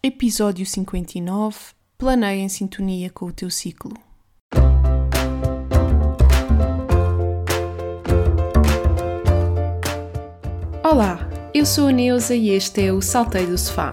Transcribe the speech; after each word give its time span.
Episódio 0.00 0.64
59 0.64 1.56
Planeia 1.98 2.40
em 2.40 2.48
sintonia 2.48 3.10
com 3.10 3.26
o 3.26 3.32
teu 3.32 3.50
ciclo. 3.50 3.94
Olá, 10.84 11.28
eu 11.52 11.66
sou 11.66 11.88
a 11.88 11.90
Neuza 11.90 12.36
e 12.36 12.50
este 12.50 12.86
é 12.86 12.92
o 12.92 13.02
Salteio 13.02 13.48
do 13.48 13.58
Sofá. 13.58 13.92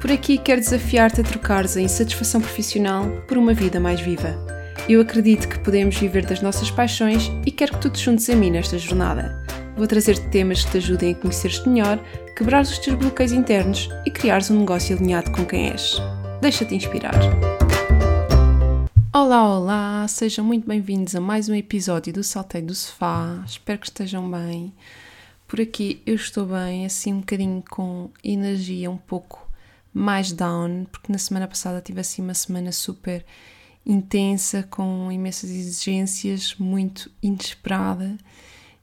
Por 0.00 0.12
aqui 0.12 0.38
quero 0.38 0.60
desafiar-te 0.60 1.20
a 1.20 1.24
trocares 1.24 1.76
a 1.76 1.80
insatisfação 1.80 2.40
profissional 2.40 3.10
por 3.26 3.36
uma 3.36 3.52
vida 3.52 3.80
mais 3.80 4.00
viva. 4.00 4.38
Eu 4.88 5.00
acredito 5.00 5.48
que 5.48 5.58
podemos 5.58 5.96
viver 5.96 6.24
das 6.24 6.40
nossas 6.40 6.70
paixões 6.70 7.28
e 7.44 7.50
quero 7.50 7.72
que 7.72 7.80
tu 7.80 7.90
te 7.90 8.04
juntes 8.04 8.30
a 8.30 8.36
mim 8.36 8.52
nesta 8.52 8.78
jornada. 8.78 9.39
Vou 9.80 9.86
trazer-te 9.86 10.28
temas 10.28 10.62
que 10.62 10.72
te 10.72 10.76
ajudem 10.76 11.12
a 11.12 11.14
conhecer-te 11.14 11.66
melhor, 11.66 11.98
quebrar 12.36 12.60
os 12.60 12.76
teus 12.76 12.98
bloqueios 12.98 13.32
internos 13.32 13.88
e 14.04 14.10
criares 14.10 14.50
um 14.50 14.58
negócio 14.58 14.94
alinhado 14.94 15.32
com 15.32 15.42
quem 15.46 15.70
és. 15.70 15.96
Deixa-te 16.42 16.74
inspirar. 16.74 17.14
Olá, 19.10 19.56
olá! 19.56 20.06
Sejam 20.06 20.44
muito 20.44 20.68
bem-vindos 20.68 21.16
a 21.16 21.20
mais 21.20 21.48
um 21.48 21.54
episódio 21.54 22.12
do 22.12 22.22
Salteio 22.22 22.66
do 22.66 22.74
Sofá. 22.74 23.42
Espero 23.46 23.78
que 23.78 23.86
estejam 23.86 24.30
bem. 24.30 24.70
Por 25.48 25.58
aqui 25.62 26.02
eu 26.04 26.14
estou 26.14 26.44
bem, 26.44 26.84
assim 26.84 27.14
um 27.14 27.20
bocadinho 27.20 27.64
com 27.70 28.10
energia 28.22 28.90
um 28.90 28.98
pouco 28.98 29.48
mais 29.94 30.30
down, 30.30 30.84
porque 30.92 31.10
na 31.10 31.18
semana 31.18 31.48
passada 31.48 31.80
tive 31.80 32.02
assim 32.02 32.20
uma 32.20 32.34
semana 32.34 32.70
super 32.70 33.24
intensa, 33.86 34.62
com 34.62 35.10
imensas 35.10 35.48
exigências, 35.48 36.54
muito 36.58 37.10
inesperada 37.22 38.18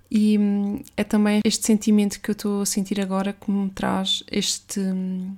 e 0.10 0.38
hum, 0.38 0.82
é 0.96 1.04
também 1.04 1.42
este 1.44 1.66
sentimento 1.66 2.20
que 2.20 2.32
eu 2.32 2.34
estou 2.34 2.62
a 2.62 2.66
sentir 2.66 3.00
agora 3.00 3.34
que 3.34 3.52
me 3.52 3.70
traz 3.70 4.24
este, 4.32 4.80
hum, 4.80 5.36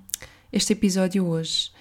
este 0.51 0.73
episódio 0.73 1.25
hoje. 1.25 1.71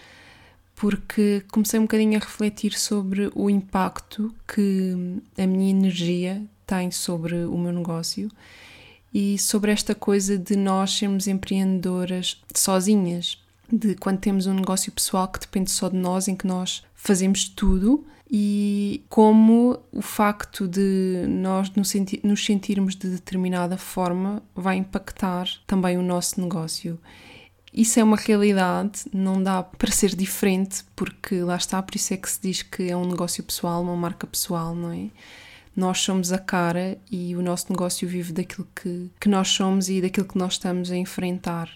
Porque 0.74 1.44
comecei 1.50 1.78
um 1.78 1.82
bocadinho 1.82 2.16
a 2.16 2.20
refletir 2.20 2.78
sobre 2.78 3.30
o 3.34 3.50
impacto 3.50 4.34
que 4.46 4.94
hum, 4.94 5.20
a 5.36 5.46
minha 5.46 5.70
energia 5.70 6.42
tem 6.66 6.90
sobre 6.90 7.44
o 7.44 7.58
meu 7.58 7.72
negócio 7.72 8.30
e 9.12 9.38
sobre 9.38 9.72
esta 9.72 9.94
coisa 9.94 10.38
de 10.38 10.54
nós 10.54 10.92
sermos 10.92 11.26
empreendedoras 11.26 12.40
sozinhas, 12.54 13.42
de 13.70 13.94
quando 13.94 14.18
temos 14.18 14.46
um 14.46 14.54
negócio 14.54 14.92
pessoal 14.92 15.28
que 15.28 15.40
depende 15.40 15.70
só 15.70 15.88
de 15.88 15.96
nós, 15.96 16.28
em 16.28 16.36
que 16.36 16.46
nós 16.46 16.82
fazemos 16.94 17.48
tudo 17.48 18.06
e 18.30 19.02
como 19.08 19.78
o 19.90 20.02
facto 20.02 20.68
de 20.68 21.24
nós 21.28 21.70
nos 21.70 22.44
sentirmos 22.44 22.94
de 22.94 23.08
determinada 23.08 23.78
forma 23.78 24.42
vai 24.54 24.76
impactar 24.76 25.48
também 25.66 25.96
o 25.96 26.02
nosso 26.02 26.40
negócio. 26.40 26.98
Isso 27.72 28.00
é 28.00 28.04
uma 28.04 28.16
realidade, 28.16 29.04
não 29.12 29.42
dá 29.42 29.62
para 29.62 29.90
ser 29.90 30.14
diferente, 30.14 30.84
porque 30.96 31.40
lá 31.40 31.56
está, 31.56 31.82
por 31.82 31.96
isso 31.96 32.12
é 32.12 32.16
que 32.16 32.30
se 32.30 32.40
diz 32.40 32.62
que 32.62 32.90
é 32.90 32.96
um 32.96 33.06
negócio 33.06 33.42
pessoal, 33.42 33.82
uma 33.82 33.96
marca 33.96 34.26
pessoal, 34.26 34.74
não 34.74 34.92
é? 34.92 35.08
Nós 35.76 36.00
somos 36.00 36.32
a 36.32 36.38
cara 36.38 36.98
e 37.10 37.36
o 37.36 37.42
nosso 37.42 37.70
negócio 37.70 38.08
vive 38.08 38.32
daquilo 38.32 38.66
que, 38.74 39.10
que 39.20 39.28
nós 39.28 39.48
somos 39.48 39.88
e 39.88 40.00
daquilo 40.00 40.26
que 40.26 40.36
nós 40.36 40.54
estamos 40.54 40.90
a 40.90 40.96
enfrentar. 40.96 41.70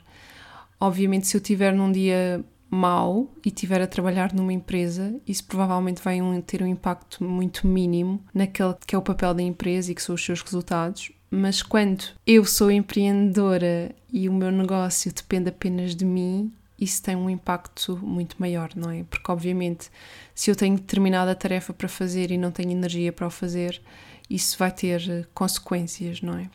Obviamente, 0.80 1.28
se 1.28 1.36
eu 1.36 1.40
tiver 1.40 1.72
num 1.72 1.92
dia 1.92 2.44
mau 2.74 3.30
e 3.44 3.50
estiver 3.50 3.82
a 3.82 3.86
trabalhar 3.86 4.32
numa 4.32 4.52
empresa, 4.52 5.14
isso 5.28 5.44
provavelmente 5.44 6.00
vai 6.02 6.18
ter 6.46 6.62
um 6.62 6.66
impacto 6.66 7.22
muito 7.22 7.66
mínimo 7.66 8.18
naquele 8.32 8.74
que 8.86 8.94
é 8.94 8.98
o 8.98 9.02
papel 9.02 9.34
da 9.34 9.42
empresa 9.42 9.92
e 9.92 9.94
que 9.94 10.02
são 10.02 10.14
os 10.14 10.24
seus 10.24 10.40
resultados. 10.40 11.12
Mas 11.30 11.62
quando 11.62 12.04
eu 12.26 12.44
sou 12.46 12.70
empreendedora 12.70 13.94
e 14.10 14.26
o 14.26 14.32
meu 14.32 14.50
negócio 14.50 15.12
depende 15.12 15.50
apenas 15.50 15.94
de 15.94 16.04
mim, 16.04 16.50
isso 16.78 17.02
tem 17.02 17.14
um 17.14 17.28
impacto 17.28 17.98
muito 18.02 18.36
maior, 18.38 18.70
não 18.74 18.90
é? 18.90 19.04
Porque, 19.04 19.30
obviamente, 19.30 19.90
se 20.34 20.50
eu 20.50 20.56
tenho 20.56 20.76
determinada 20.76 21.34
tarefa 21.34 21.72
para 21.74 21.88
fazer 21.88 22.30
e 22.30 22.38
não 22.38 22.50
tenho 22.50 22.70
energia 22.70 23.12
para 23.12 23.26
o 23.26 23.30
fazer, 23.30 23.80
isso 24.28 24.58
vai 24.58 24.72
ter 24.72 25.28
consequências, 25.34 26.22
não 26.22 26.38
é? 26.38 26.50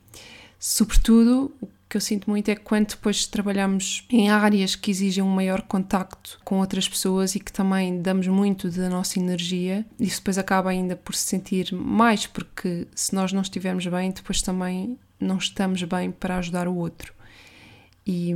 Sobretudo, 0.60 1.52
que 1.90 1.96
eu 1.96 2.02
sinto 2.02 2.30
muito 2.30 2.50
é 2.50 2.56
quando 2.56 2.90
depois 2.90 3.26
trabalhamos 3.26 4.06
em 4.10 4.30
áreas 4.30 4.76
que 4.76 4.92
exigem 4.92 5.24
um 5.24 5.30
maior 5.30 5.62
contacto 5.62 6.40
com 6.44 6.60
outras 6.60 6.88
pessoas 6.88 7.36
e 7.36 7.40
que 7.40 7.52
também 7.52 8.02
damos 8.02 8.28
muito 8.28 8.70
da 8.70 8.90
nossa 8.90 9.20
energia, 9.20 9.86
isso 10.00 10.18
depois 10.18 10.38
acaba 10.38 10.70
ainda 10.70 10.96
por 10.96 11.16
se 11.16 11.24
sentir 11.24 11.74
mais, 11.74 12.28
porque 12.28 12.88
se 12.94 13.16
nós 13.16 13.32
não 13.32 13.42
estivermos 13.42 13.88
bem, 13.88 14.12
depois 14.12 14.42
também 14.42 15.00
não 15.20 15.38
estamos 15.38 15.82
bem 15.84 16.12
para 16.12 16.38
ajudar 16.38 16.68
o 16.68 16.76
outro. 16.76 17.14
E 18.06 18.34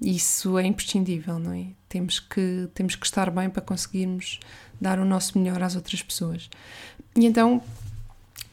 isso 0.00 0.58
é 0.58 0.64
imprescindível, 0.64 1.38
não 1.40 1.52
é? 1.52 1.66
Temos 1.88 2.20
que, 2.20 2.68
temos 2.72 2.94
que 2.94 3.04
estar 3.04 3.30
bem 3.30 3.50
para 3.50 3.62
conseguirmos 3.62 4.38
dar 4.80 4.98
o 5.00 5.04
nosso 5.04 5.36
melhor 5.38 5.60
às 5.60 5.74
outras 5.74 6.02
pessoas. 6.02 6.48
E 7.16 7.26
então, 7.26 7.60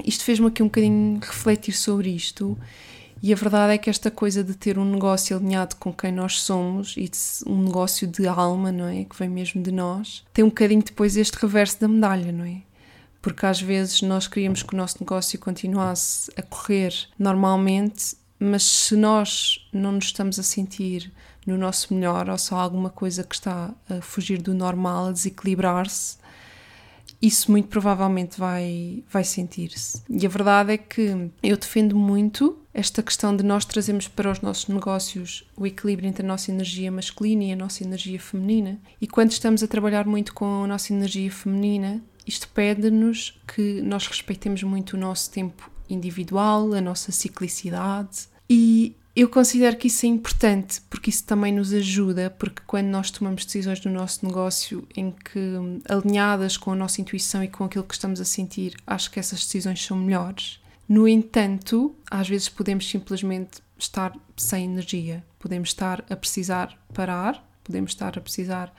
isto 0.03 0.23
fez-me 0.23 0.47
aqui 0.47 0.63
um 0.63 0.67
bocadinho 0.67 1.19
refletir 1.19 1.73
sobre 1.73 2.09
isto 2.09 2.57
e 3.27 3.33
a 3.33 3.35
verdade 3.35 3.73
é 3.73 3.77
que 3.79 3.89
esta 3.89 4.11
coisa 4.11 4.43
de 4.43 4.53
ter 4.53 4.77
um 4.77 4.85
negócio 4.85 5.35
alinhado 5.35 5.77
com 5.77 5.91
quem 5.91 6.11
nós 6.11 6.39
somos 6.39 6.93
e 6.95 7.09
um 7.47 7.63
negócio 7.63 8.05
de 8.05 8.27
alma, 8.27 8.71
não 8.71 8.85
é? 8.85 9.03
Que 9.03 9.17
vem 9.17 9.27
mesmo 9.27 9.63
de 9.63 9.71
nós, 9.71 10.23
tem 10.31 10.45
um 10.45 10.49
bocadinho 10.49 10.83
depois 10.83 11.17
este 11.17 11.33
reverso 11.33 11.81
da 11.81 11.87
medalha, 11.87 12.31
não 12.31 12.45
é? 12.45 12.61
Porque 13.23 13.47
às 13.47 13.59
vezes 13.59 14.03
nós 14.03 14.27
queríamos 14.27 14.61
que 14.61 14.75
o 14.75 14.77
nosso 14.77 14.97
negócio 14.99 15.39
continuasse 15.39 16.31
a 16.37 16.43
correr 16.43 16.93
normalmente, 17.17 18.15
mas 18.39 18.61
se 18.61 18.95
nós 18.95 19.67
não 19.73 19.93
nos 19.93 20.05
estamos 20.05 20.37
a 20.37 20.43
sentir 20.43 21.11
no 21.47 21.57
nosso 21.57 21.95
melhor 21.95 22.29
ou 22.29 22.37
só 22.37 22.57
alguma 22.57 22.91
coisa 22.91 23.23
que 23.23 23.33
está 23.33 23.73
a 23.89 24.01
fugir 24.01 24.39
do 24.39 24.53
normal, 24.53 25.07
a 25.07 25.11
desequilibrar-se, 25.11 26.17
isso 27.19 27.49
muito 27.49 27.69
provavelmente 27.69 28.39
vai, 28.39 29.03
vai 29.09 29.23
sentir-se. 29.23 30.03
E 30.07 30.27
a 30.27 30.29
verdade 30.29 30.73
é 30.73 30.77
que 30.77 31.31
eu 31.41 31.57
defendo 31.57 31.95
muito 31.95 32.59
esta 32.75 33.01
questão 33.01 33.33
de 33.33 33.41
nós 33.41 33.63
trazermos 33.63 34.09
para 34.09 34.29
os 34.29 34.41
nossos 34.41 34.67
negócios 34.67 35.49
o 35.55 35.65
equilíbrio 35.65 36.09
entre 36.09 36.25
a 36.25 36.27
nossa 36.27 36.51
energia 36.51 36.91
masculina 36.91 37.45
e 37.45 37.53
a 37.53 37.55
nossa 37.55 37.85
energia 37.85 38.19
feminina. 38.19 38.77
E 38.99 39.07
quando 39.07 39.31
estamos 39.31 39.63
a 39.63 39.67
trabalhar 39.67 40.05
muito 40.05 40.33
com 40.33 40.65
a 40.65 40.67
nossa 40.67 40.91
energia 40.91 41.31
feminina, 41.31 42.03
isto 42.27 42.49
pede-nos 42.49 43.39
que 43.47 43.81
nós 43.81 44.05
respeitemos 44.07 44.61
muito 44.63 44.95
o 44.95 44.99
nosso 44.99 45.31
tempo 45.31 45.71
individual, 45.89 46.73
a 46.73 46.81
nossa 46.81 47.13
ciclicidade 47.13 48.27
e 48.49 48.93
eu 49.15 49.29
considero 49.29 49.77
que 49.77 49.87
isso 49.87 50.05
é 50.05 50.09
importante 50.09 50.81
porque 50.89 51.09
isso 51.09 51.23
também 51.23 51.53
nos 51.53 51.71
ajuda, 51.71 52.29
porque 52.29 52.61
quando 52.67 52.87
nós 52.87 53.09
tomamos 53.09 53.45
decisões 53.45 53.81
no 53.85 53.91
nosso 53.91 54.25
negócio 54.25 54.85
em 54.97 55.11
que 55.11 55.39
alinhadas 55.87 56.57
com 56.57 56.73
a 56.73 56.75
nossa 56.75 56.99
intuição 56.99 57.41
e 57.41 57.47
com 57.47 57.63
aquilo 57.63 57.85
que 57.85 57.93
estamos 57.93 58.19
a 58.19 58.25
sentir, 58.25 58.75
acho 58.85 59.09
que 59.09 59.17
essas 59.17 59.39
decisões 59.39 59.81
são 59.81 59.95
melhores. 59.95 60.59
No 60.87 61.07
entanto, 61.07 61.95
às 62.09 62.29
vezes 62.29 62.49
podemos 62.49 62.87
simplesmente 62.87 63.61
estar 63.77 64.15
sem 64.37 64.65
energia, 64.65 65.23
podemos 65.39 65.69
estar 65.69 66.03
a 66.09 66.15
precisar 66.15 66.77
parar, 66.93 67.43
podemos 67.63 67.91
estar 67.91 68.17
a 68.17 68.21
precisar 68.21 68.73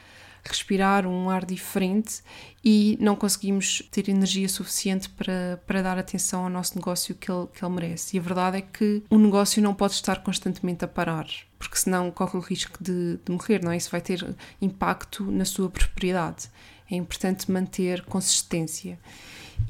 respirar 0.46 1.06
um 1.06 1.28
ar 1.28 1.44
diferente 1.44 2.22
e 2.64 2.96
não 3.00 3.16
conseguimos 3.16 3.82
ter 3.90 4.08
energia 4.08 4.48
suficiente 4.48 5.08
para, 5.10 5.60
para 5.66 5.82
dar 5.82 5.98
atenção 5.98 6.44
ao 6.44 6.50
nosso 6.50 6.76
negócio 6.76 7.14
que 7.14 7.30
ele, 7.30 7.46
que 7.48 7.64
ele 7.64 7.74
merece. 7.74 8.16
E 8.16 8.20
a 8.20 8.22
verdade 8.22 8.58
é 8.58 8.60
que 8.60 9.02
o 9.10 9.18
negócio 9.18 9.62
não 9.62 9.74
pode 9.74 9.94
estar 9.94 10.22
constantemente 10.22 10.84
a 10.84 10.88
parar, 10.88 11.26
porque 11.58 11.76
senão 11.76 12.10
corre 12.10 12.38
o 12.38 12.40
risco 12.40 12.82
de, 12.82 13.18
de 13.24 13.32
morrer, 13.32 13.62
não 13.62 13.72
é? 13.72 13.76
Isso 13.76 13.90
vai 13.90 14.00
ter 14.00 14.24
impacto 14.60 15.24
na 15.24 15.44
sua 15.44 15.68
prosperidade. 15.68 16.48
É 16.90 16.94
importante 16.94 17.50
manter 17.50 18.02
consistência. 18.04 18.98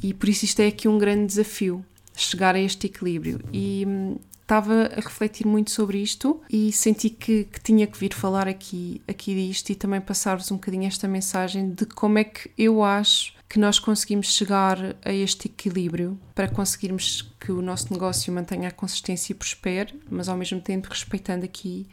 E 0.03 0.13
por 0.13 0.29
isso 0.29 0.45
isto 0.45 0.61
é 0.61 0.67
aqui 0.67 0.87
um 0.89 0.99
grande 0.99 1.27
desafio, 1.27 1.85
chegar 2.17 2.55
a 2.55 2.61
este 2.61 2.87
equilíbrio. 2.87 3.41
E 3.53 3.85
hum, 3.87 4.17
estava 4.47 4.91
a 4.97 5.01
refletir 5.01 5.47
muito 5.47 5.73
sobre 5.73 5.99
isto 5.99 6.41
e 6.49 6.71
senti 6.71 7.11
que, 7.11 7.45
que, 7.45 7.61
tinha 7.61 7.87
que 7.87 7.99
vir 7.99 8.15
falar 8.15 8.47
aqui, 8.47 9.03
aqui 9.07 9.35
disto 9.35 9.71
e 9.71 9.75
também 9.75 10.01
passar-vos 10.01 10.51
um 10.53 10.55
bocadinho 10.55 10.87
esta 10.87 11.09
mensagem 11.09 11.71
de 11.71 11.85
como 11.85 12.19
é 12.19 12.25
que 12.25 12.51
eu 12.57 12.83
acho 12.83 13.35
que 13.49 13.59
nós 13.59 13.79
conseguimos 13.79 14.33
chegar 14.33 14.79
a 15.05 15.13
este 15.13 15.47
equilíbrio 15.49 16.19
para 16.35 16.49
conseguirmos 16.49 17.33
que 17.41 17.53
o 17.53 17.61
nosso 17.61 17.93
negócio 17.93 18.33
mantenha 18.33 18.69
a 18.69 18.73
consistência 18.73 19.33
e 19.33 19.37
prospere, 19.37 20.01
mas 20.11 20.29
ao 20.29 20.37
mesmo 20.37 20.61
tempo 20.61 20.89
respeitando 20.89 21.45
aqui 21.45 21.89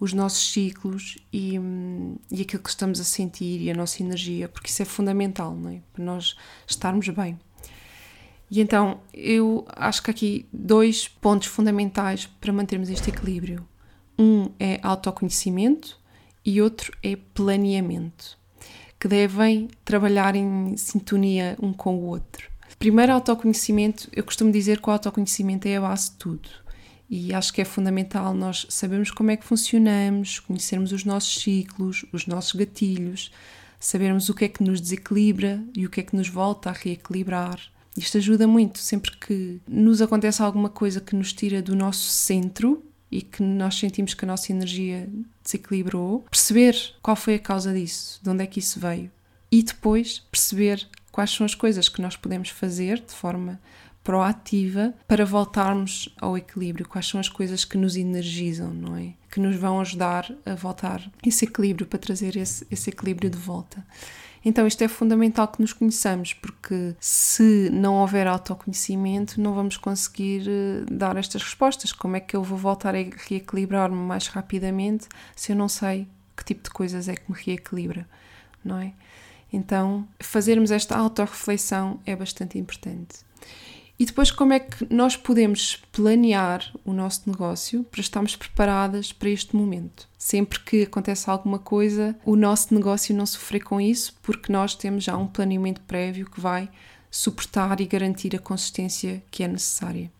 os 0.00 0.12
nossos 0.12 0.52
ciclos 0.52 1.18
e, 1.32 1.58
e 2.30 2.42
aquilo 2.42 2.62
que 2.62 2.68
estamos 2.68 3.00
a 3.00 3.04
sentir 3.04 3.60
e 3.60 3.70
a 3.70 3.74
nossa 3.74 4.02
energia, 4.02 4.48
porque 4.48 4.70
isso 4.70 4.82
é 4.82 4.84
fundamental, 4.84 5.54
não 5.54 5.70
é? 5.70 5.80
Para 5.92 6.04
nós 6.04 6.36
estarmos 6.66 7.08
bem. 7.08 7.38
E 8.50 8.60
então 8.60 9.00
eu 9.12 9.66
acho 9.76 10.02
que 10.02 10.10
aqui 10.10 10.46
dois 10.52 11.08
pontos 11.08 11.48
fundamentais 11.48 12.26
para 12.40 12.52
mantermos 12.52 12.88
este 12.88 13.10
equilíbrio. 13.10 13.66
Um 14.18 14.50
é 14.58 14.80
autoconhecimento 14.82 15.98
e 16.44 16.60
outro 16.62 16.96
é 17.02 17.16
planeamento, 17.34 18.38
que 18.98 19.06
devem 19.06 19.68
trabalhar 19.84 20.34
em 20.34 20.76
sintonia 20.76 21.56
um 21.62 21.72
com 21.72 21.96
o 21.96 22.06
outro. 22.06 22.50
Primeiro, 22.78 23.12
autoconhecimento, 23.12 24.08
eu 24.12 24.22
costumo 24.22 24.52
dizer 24.52 24.80
que 24.80 24.88
o 24.88 24.92
autoconhecimento 24.92 25.66
é 25.66 25.76
a 25.76 25.80
base 25.80 26.10
de 26.10 26.16
tudo. 26.16 26.48
E 27.10 27.34
acho 27.34 27.52
que 27.52 27.60
é 27.60 27.64
fundamental 27.64 28.34
nós 28.34 28.66
sabermos 28.68 29.10
como 29.10 29.30
é 29.30 29.36
que 29.36 29.44
funcionamos, 29.44 30.38
conhecermos 30.40 30.92
os 30.92 31.04
nossos 31.04 31.42
ciclos, 31.42 32.04
os 32.12 32.26
nossos 32.26 32.52
gatilhos, 32.52 33.32
sabermos 33.80 34.28
o 34.28 34.34
que 34.34 34.44
é 34.44 34.48
que 34.48 34.62
nos 34.62 34.80
desequilibra 34.80 35.62
e 35.74 35.86
o 35.86 35.90
que 35.90 36.00
é 36.00 36.02
que 36.02 36.14
nos 36.14 36.28
volta 36.28 36.70
a 36.70 36.72
reequilibrar. 36.72 37.58
Isto 37.98 38.18
ajuda 38.18 38.46
muito 38.46 38.78
sempre 38.78 39.16
que 39.16 39.60
nos 39.66 40.00
acontece 40.00 40.42
alguma 40.42 40.68
coisa 40.68 41.00
que 41.00 41.16
nos 41.16 41.32
tira 41.32 41.60
do 41.60 41.74
nosso 41.74 42.08
centro 42.08 42.82
e 43.10 43.22
que 43.22 43.42
nós 43.42 43.76
sentimos 43.78 44.14
que 44.14 44.24
a 44.24 44.28
nossa 44.28 44.52
energia 44.52 45.08
desequilibrou, 45.42 46.24
perceber 46.30 46.76
qual 47.02 47.16
foi 47.16 47.34
a 47.34 47.38
causa 47.38 47.72
disso, 47.72 48.20
de 48.22 48.30
onde 48.30 48.44
é 48.44 48.46
que 48.46 48.60
isso 48.60 48.78
veio 48.78 49.10
e 49.50 49.62
depois 49.62 50.20
perceber 50.30 50.86
quais 51.10 51.30
são 51.30 51.44
as 51.44 51.54
coisas 51.54 51.88
que 51.88 52.02
nós 52.02 52.16
podemos 52.16 52.50
fazer 52.50 53.00
de 53.00 53.12
forma 53.12 53.60
proativa 54.04 54.94
para 55.06 55.24
voltarmos 55.24 56.08
ao 56.18 56.36
equilíbrio, 56.38 56.88
quais 56.88 57.06
são 57.06 57.20
as 57.20 57.28
coisas 57.28 57.64
que 57.64 57.76
nos 57.76 57.96
energizam, 57.96 58.72
não 58.72 58.96
é? 58.96 59.12
Que 59.30 59.40
nos 59.40 59.56
vão 59.56 59.80
ajudar 59.80 60.32
a 60.46 60.54
voltar 60.54 61.10
esse 61.26 61.44
equilíbrio, 61.44 61.86
para 61.86 61.98
trazer 61.98 62.36
esse, 62.36 62.66
esse 62.70 62.88
equilíbrio 62.88 63.28
de 63.28 63.36
volta. 63.36 63.84
Então, 64.44 64.66
isto 64.66 64.82
é 64.82 64.88
fundamental 64.88 65.48
que 65.48 65.60
nos 65.60 65.72
conheçamos, 65.72 66.32
porque 66.32 66.94
se 67.00 67.70
não 67.72 67.96
houver 67.96 68.26
autoconhecimento, 68.26 69.40
não 69.40 69.52
vamos 69.52 69.76
conseguir 69.76 70.48
eh, 70.48 70.84
dar 70.90 71.16
estas 71.16 71.42
respostas. 71.42 71.92
Como 71.92 72.16
é 72.16 72.20
que 72.20 72.36
eu 72.36 72.42
vou 72.42 72.56
voltar 72.56 72.94
a 72.94 72.98
reequilibrar-me 72.98 73.96
mais 73.96 74.28
rapidamente 74.28 75.08
se 75.34 75.52
eu 75.52 75.56
não 75.56 75.68
sei 75.68 76.06
que 76.36 76.44
tipo 76.44 76.62
de 76.62 76.70
coisas 76.70 77.08
é 77.08 77.16
que 77.16 77.30
me 77.30 77.36
reequilibra, 77.36 78.08
não 78.64 78.78
é? 78.78 78.92
Então, 79.52 80.06
fazermos 80.20 80.70
esta 80.70 80.96
autorreflexão 80.96 82.00
é 82.06 82.14
bastante 82.14 82.58
importante. 82.58 83.26
E 83.98 84.06
depois, 84.06 84.30
como 84.30 84.52
é 84.52 84.60
que 84.60 84.86
nós 84.94 85.16
podemos 85.16 85.82
planear 85.90 86.72
o 86.84 86.92
nosso 86.92 87.22
negócio 87.28 87.82
para 87.84 88.00
estarmos 88.00 88.36
preparadas 88.36 89.12
para 89.12 89.28
este 89.28 89.56
momento? 89.56 90.08
Sempre 90.16 90.60
que 90.60 90.82
acontece 90.84 91.28
alguma 91.28 91.58
coisa, 91.58 92.16
o 92.24 92.36
nosso 92.36 92.72
negócio 92.72 93.14
não 93.14 93.26
sofrer 93.26 93.64
com 93.64 93.80
isso, 93.80 94.14
porque 94.22 94.52
nós 94.52 94.76
temos 94.76 95.02
já 95.02 95.16
um 95.16 95.26
planeamento 95.26 95.80
prévio 95.80 96.30
que 96.30 96.40
vai 96.40 96.70
suportar 97.10 97.80
e 97.80 97.86
garantir 97.86 98.36
a 98.36 98.38
consistência 98.38 99.20
que 99.32 99.42
é 99.42 99.48
necessária. 99.48 100.12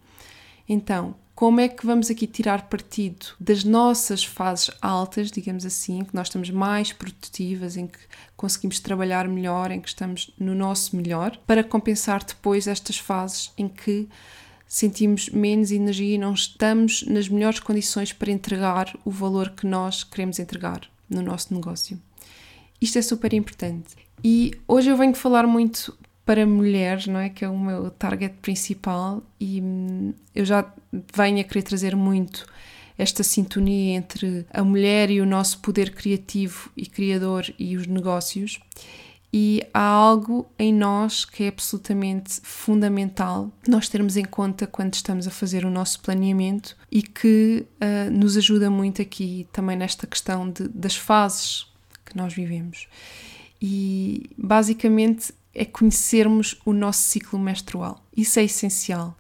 Então, 0.68 1.14
como 1.34 1.60
é 1.60 1.68
que 1.68 1.86
vamos 1.86 2.10
aqui 2.10 2.26
tirar 2.26 2.68
partido 2.68 3.26
das 3.38 3.62
nossas 3.62 4.24
fases 4.24 4.72
altas, 4.82 5.30
digamos 5.30 5.64
assim, 5.64 6.04
que 6.04 6.12
nós 6.12 6.26
estamos 6.26 6.50
mais 6.50 6.92
produtivas, 6.92 7.76
em 7.76 7.86
que 7.86 7.98
conseguimos 8.36 8.80
trabalhar 8.80 9.28
melhor, 9.28 9.70
em 9.70 9.80
que 9.80 9.88
estamos 9.88 10.34
no 10.36 10.52
nosso 10.52 10.96
melhor, 10.96 11.38
para 11.46 11.62
compensar 11.62 12.24
depois 12.24 12.66
estas 12.66 12.98
fases 12.98 13.52
em 13.56 13.68
que 13.68 14.08
sentimos 14.66 15.30
menos 15.30 15.70
energia 15.70 16.16
e 16.16 16.18
não 16.18 16.34
estamos 16.34 17.04
nas 17.04 17.28
melhores 17.28 17.60
condições 17.60 18.12
para 18.12 18.32
entregar 18.32 18.94
o 19.04 19.10
valor 19.10 19.50
que 19.50 19.64
nós 19.64 20.02
queremos 20.02 20.40
entregar 20.40 20.82
no 21.08 21.22
nosso 21.22 21.54
negócio. 21.54 21.98
Isto 22.80 22.98
é 22.98 23.02
super 23.02 23.32
importante. 23.32 23.96
E 24.22 24.52
hoje 24.66 24.90
eu 24.90 24.96
venho 24.96 25.14
falar 25.14 25.46
muito 25.46 25.96
para 26.28 26.46
mulheres, 26.46 27.06
não 27.06 27.18
é? 27.18 27.30
Que 27.30 27.42
é 27.42 27.48
o 27.48 27.58
meu 27.58 27.90
target 27.90 28.34
principal 28.42 29.22
e 29.40 29.62
hum, 29.62 30.12
eu 30.34 30.44
já 30.44 30.70
venho 31.16 31.40
a 31.40 31.44
querer 31.44 31.62
trazer 31.62 31.96
muito 31.96 32.44
esta 32.98 33.22
sintonia 33.22 33.96
entre 33.96 34.44
a 34.52 34.62
mulher 34.62 35.10
e 35.10 35.22
o 35.22 35.26
nosso 35.26 35.58
poder 35.60 35.94
criativo 35.94 36.70
e 36.76 36.84
criador 36.84 37.46
e 37.58 37.78
os 37.78 37.86
negócios. 37.86 38.60
E 39.32 39.62
há 39.72 39.80
algo 39.80 40.46
em 40.58 40.70
nós 40.70 41.24
que 41.24 41.44
é 41.44 41.48
absolutamente 41.48 42.40
fundamental 42.42 43.50
nós 43.66 43.88
termos 43.88 44.18
em 44.18 44.24
conta 44.26 44.66
quando 44.66 44.92
estamos 44.92 45.26
a 45.26 45.30
fazer 45.30 45.64
o 45.64 45.70
nosso 45.70 45.98
planeamento 46.00 46.76
e 46.92 47.00
que 47.00 47.64
uh, 47.80 48.10
nos 48.10 48.36
ajuda 48.36 48.68
muito 48.68 49.00
aqui 49.00 49.48
também 49.50 49.78
nesta 49.78 50.06
questão 50.06 50.50
de, 50.50 50.68
das 50.68 50.94
fases 50.94 51.66
que 52.04 52.14
nós 52.14 52.34
vivemos. 52.34 52.86
E 53.62 54.30
basicamente 54.36 55.32
é 55.54 55.64
conhecermos 55.64 56.56
o 56.64 56.72
nosso 56.72 57.00
ciclo 57.00 57.38
menstrual. 57.38 58.04
Isso 58.16 58.38
é 58.38 58.44
essencial, 58.44 59.16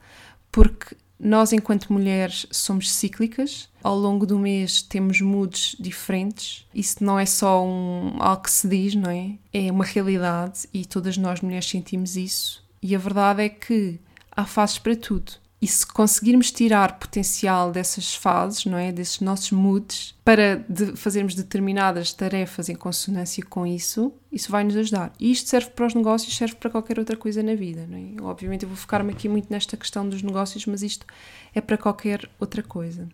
porque 0.52 0.96
nós, 1.20 1.52
enquanto 1.52 1.92
mulheres, 1.92 2.46
somos 2.50 2.92
cíclicas. 2.92 3.68
Ao 3.82 3.96
longo 3.96 4.24
do 4.24 4.38
mês 4.38 4.82
temos 4.82 5.20
moods 5.20 5.74
diferentes. 5.78 6.64
Isso 6.72 7.02
não 7.02 7.18
é 7.18 7.26
só 7.26 7.64
um, 7.66 8.16
algo 8.20 8.42
que 8.42 8.50
se 8.50 8.68
diz, 8.68 8.94
não 8.94 9.10
é? 9.10 9.32
É 9.52 9.72
uma 9.72 9.84
realidade 9.84 10.68
e 10.72 10.84
todas 10.84 11.16
nós 11.16 11.40
mulheres 11.40 11.68
sentimos 11.68 12.16
isso. 12.16 12.64
E 12.80 12.94
a 12.94 12.98
verdade 12.98 13.42
é 13.42 13.48
que 13.48 13.98
há 14.30 14.46
fases 14.46 14.78
para 14.78 14.94
tudo. 14.94 15.32
E 15.60 15.66
se 15.66 15.84
conseguirmos 15.84 16.52
tirar 16.52 16.98
potencial 17.00 17.72
dessas 17.72 18.14
fases, 18.14 18.64
não 18.64 18.78
é, 18.78 18.92
desses 18.92 19.20
nossos 19.20 19.50
moods, 19.50 20.14
para 20.24 20.64
de 20.68 20.96
fazermos 20.96 21.34
determinadas 21.34 22.12
tarefas 22.12 22.68
em 22.68 22.76
consonância 22.76 23.44
com 23.44 23.66
isso, 23.66 24.12
isso 24.30 24.52
vai 24.52 24.62
nos 24.62 24.76
ajudar. 24.76 25.12
E 25.18 25.32
isto 25.32 25.48
serve 25.48 25.70
para 25.70 25.86
os 25.86 25.94
negócios, 25.94 26.36
serve 26.36 26.54
para 26.54 26.70
qualquer 26.70 26.98
outra 26.98 27.16
coisa 27.16 27.42
na 27.42 27.56
vida, 27.56 27.86
não 27.88 27.98
é? 27.98 28.22
Obviamente 28.22 28.62
eu 28.62 28.68
vou 28.68 28.76
focar-me 28.76 29.12
aqui 29.12 29.28
muito 29.28 29.50
nesta 29.50 29.76
questão 29.76 30.08
dos 30.08 30.22
negócios, 30.22 30.64
mas 30.66 30.82
isto 30.82 31.04
é 31.52 31.60
para 31.60 31.76
qualquer 31.76 32.28
outra 32.38 32.62
coisa. 32.62 33.08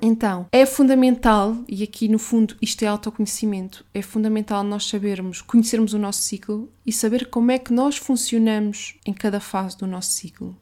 Então, 0.00 0.46
é 0.52 0.64
fundamental, 0.64 1.56
e 1.66 1.82
aqui 1.82 2.06
no 2.06 2.20
fundo 2.20 2.56
isto 2.62 2.84
é 2.84 2.86
autoconhecimento, 2.86 3.84
é 3.92 4.00
fundamental 4.00 4.62
nós 4.62 4.86
sabermos, 4.86 5.42
conhecermos 5.42 5.92
o 5.92 5.98
nosso 5.98 6.22
ciclo 6.22 6.70
e 6.86 6.92
saber 6.92 7.26
como 7.26 7.50
é 7.50 7.58
que 7.58 7.72
nós 7.72 7.96
funcionamos 7.96 8.94
em 9.04 9.12
cada 9.12 9.40
fase 9.40 9.76
do 9.76 9.88
nosso 9.88 10.12
ciclo 10.12 10.56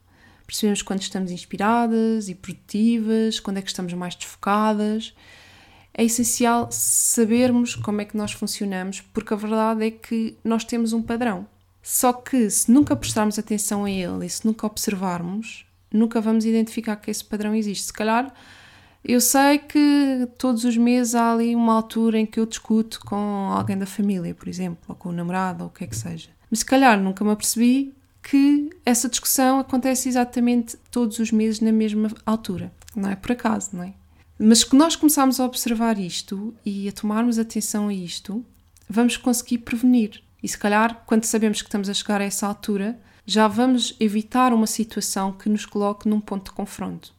percebemos 0.49 0.81
quando 0.81 1.03
estamos 1.03 1.31
inspiradas 1.31 2.31
e 2.31 2.35
produtivas, 2.35 3.39
quando 3.39 3.59
é 3.59 3.63
que 3.63 3.69
estamos 3.69 3.93
mais 3.93 4.15
desfocadas. 4.15 5.15
É 5.93 6.03
essencial 6.03 6.69
sabermos 6.73 7.75
como 7.75 8.01
é 8.01 8.07
que 8.07 8.17
nós 8.17 8.33
funcionamos, 8.33 9.03
porque 9.13 9.35
a 9.35 9.37
verdade 9.37 9.87
é 9.87 9.91
que 9.91 10.39
nós 10.43 10.65
temos 10.65 10.95
um 10.95 11.03
padrão. 11.03 11.47
Só 11.83 12.15
que 12.15 12.49
se 12.49 12.71
nunca 12.71 12.97
prestarmos 12.97 13.39
atenção 13.39 13.85
a 13.85 13.91
ele 13.91 14.25
e 14.25 14.31
se 14.31 14.47
nunca 14.47 14.67
observarmos, 14.67 15.67
nunca 15.93 16.19
vamos 16.19 16.47
identificar 16.47 16.97
que 16.97 17.11
esse 17.11 17.25
padrão 17.25 17.55
existe. 17.55 17.85
Se 17.85 17.93
calhar 17.93 18.33
eu 19.05 19.21
sei 19.21 19.59
que 19.59 20.29
todos 20.39 20.65
os 20.65 20.79
meses 20.79 21.15
há 21.15 21.33
ali 21.33 21.55
uma 21.55 21.75
altura 21.75 22.19
em 22.19 22.27
que 22.27 22.41
eu 22.41 22.47
discuto 22.47 23.01
com 23.01 23.51
alguém 23.53 23.77
da 23.77 23.87
família, 23.87 24.35
por 24.35 24.49
exemplo, 24.49 24.79
ou 24.89 24.95
com 24.95 25.11
o 25.11 25.13
namorado, 25.13 25.65
ou 25.65 25.69
o 25.69 25.73
que 25.73 25.85
é 25.85 25.87
que 25.87 25.97
seja. 25.97 26.31
Mas 26.51 26.61
se 26.61 26.65
calhar 26.65 26.99
nunca 26.99 27.23
me 27.23 27.31
apercebi 27.31 27.95
que 28.29 28.69
essa 28.85 29.09
discussão 29.09 29.59
acontece 29.59 30.07
exatamente 30.07 30.77
todos 30.91 31.19
os 31.19 31.33
meses 31.33 31.61
na 31.61 31.73
mesma 31.73 32.11
altura. 32.27 32.71
Não 32.95 33.09
é 33.09 33.17
por 33.17 33.33
acaso, 33.33 33.71
não 33.73 33.83
é? 33.83 33.95
Mas 34.39 34.63
que 34.63 34.77
nós 34.77 34.95
começarmos 34.95 35.41
a 35.41 35.47
observar 35.47 35.99
isto 35.99 36.55
e 36.65 36.87
a 36.87 36.93
tomarmos 36.93 37.39
atenção 37.39 37.89
a 37.89 37.95
isto, 37.95 38.45
vamos 38.89 39.17
conseguir 39.17 39.59
prevenir. 39.59 40.23
E 40.43 40.49
se 40.49 40.59
calhar, 40.59 41.05
quando 41.07 41.25
sabemos 41.25 41.63
que 41.63 41.69
estamos 41.69 41.89
a 41.89 41.95
chegar 41.95 42.21
a 42.21 42.25
essa 42.25 42.47
altura, 42.47 43.01
já 43.25 43.49
vamos 43.49 43.97
evitar 43.99 44.53
uma 44.53 44.67
situação 44.67 45.33
que 45.33 45.49
nos 45.49 45.65
coloque 45.65 46.07
num 46.07 46.21
ponto 46.21 46.51
de 46.51 46.57
confronto. 46.57 47.15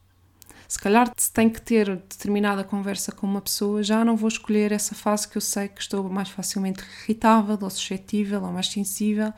Se 0.70 0.78
calhar, 0.78 1.10
se 1.16 1.32
tenho 1.32 1.50
que 1.50 1.60
ter 1.60 1.96
determinada 1.96 2.62
conversa 2.62 3.10
com 3.10 3.26
uma 3.26 3.40
pessoa, 3.40 3.82
já 3.82 4.04
não 4.04 4.16
vou 4.16 4.28
escolher 4.28 4.70
essa 4.70 4.94
fase 4.94 5.26
que 5.26 5.36
eu 5.36 5.40
sei 5.42 5.66
que 5.66 5.80
estou 5.80 6.08
mais 6.08 6.28
facilmente 6.28 6.84
irritável, 7.02 7.58
ou 7.60 7.68
suscetível, 7.68 8.44
ou 8.44 8.52
mais 8.52 8.68
sensível, 8.68 9.32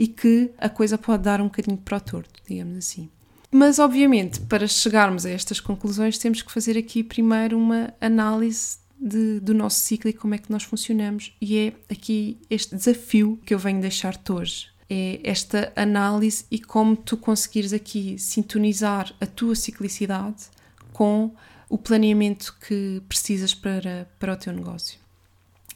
e 0.00 0.06
que 0.08 0.50
a 0.56 0.70
coisa 0.70 0.96
pode 0.96 1.24
dar 1.24 1.42
um 1.42 1.44
bocadinho 1.44 1.76
para 1.76 1.98
o 1.98 2.00
torto, 2.00 2.40
digamos 2.48 2.74
assim. 2.78 3.10
Mas, 3.52 3.78
obviamente, 3.78 4.40
para 4.40 4.66
chegarmos 4.66 5.26
a 5.26 5.30
estas 5.30 5.60
conclusões, 5.60 6.16
temos 6.16 6.40
que 6.40 6.50
fazer 6.50 6.78
aqui 6.78 7.04
primeiro 7.04 7.58
uma 7.58 7.92
análise 8.00 8.78
de, 8.98 9.40
do 9.40 9.52
nosso 9.52 9.78
ciclo 9.80 10.08
e 10.08 10.14
como 10.14 10.34
é 10.34 10.38
que 10.38 10.50
nós 10.50 10.62
funcionamos. 10.62 11.36
E 11.38 11.58
é 11.58 11.72
aqui 11.92 12.38
este 12.48 12.74
desafio 12.74 13.38
que 13.44 13.52
eu 13.52 13.58
venho 13.58 13.78
deixar-te 13.78 14.32
hoje. 14.32 14.68
É 14.88 15.20
esta 15.22 15.70
análise 15.76 16.46
e 16.50 16.58
como 16.58 16.96
tu 16.96 17.18
conseguires 17.18 17.74
aqui 17.74 18.18
sintonizar 18.18 19.14
a 19.20 19.26
tua 19.26 19.54
ciclicidade 19.54 20.46
com 20.94 21.30
o 21.68 21.76
planeamento 21.76 22.56
que 22.66 23.02
precisas 23.06 23.52
para, 23.52 24.10
para 24.18 24.32
o 24.32 24.36
teu 24.36 24.54
negócio. 24.54 24.98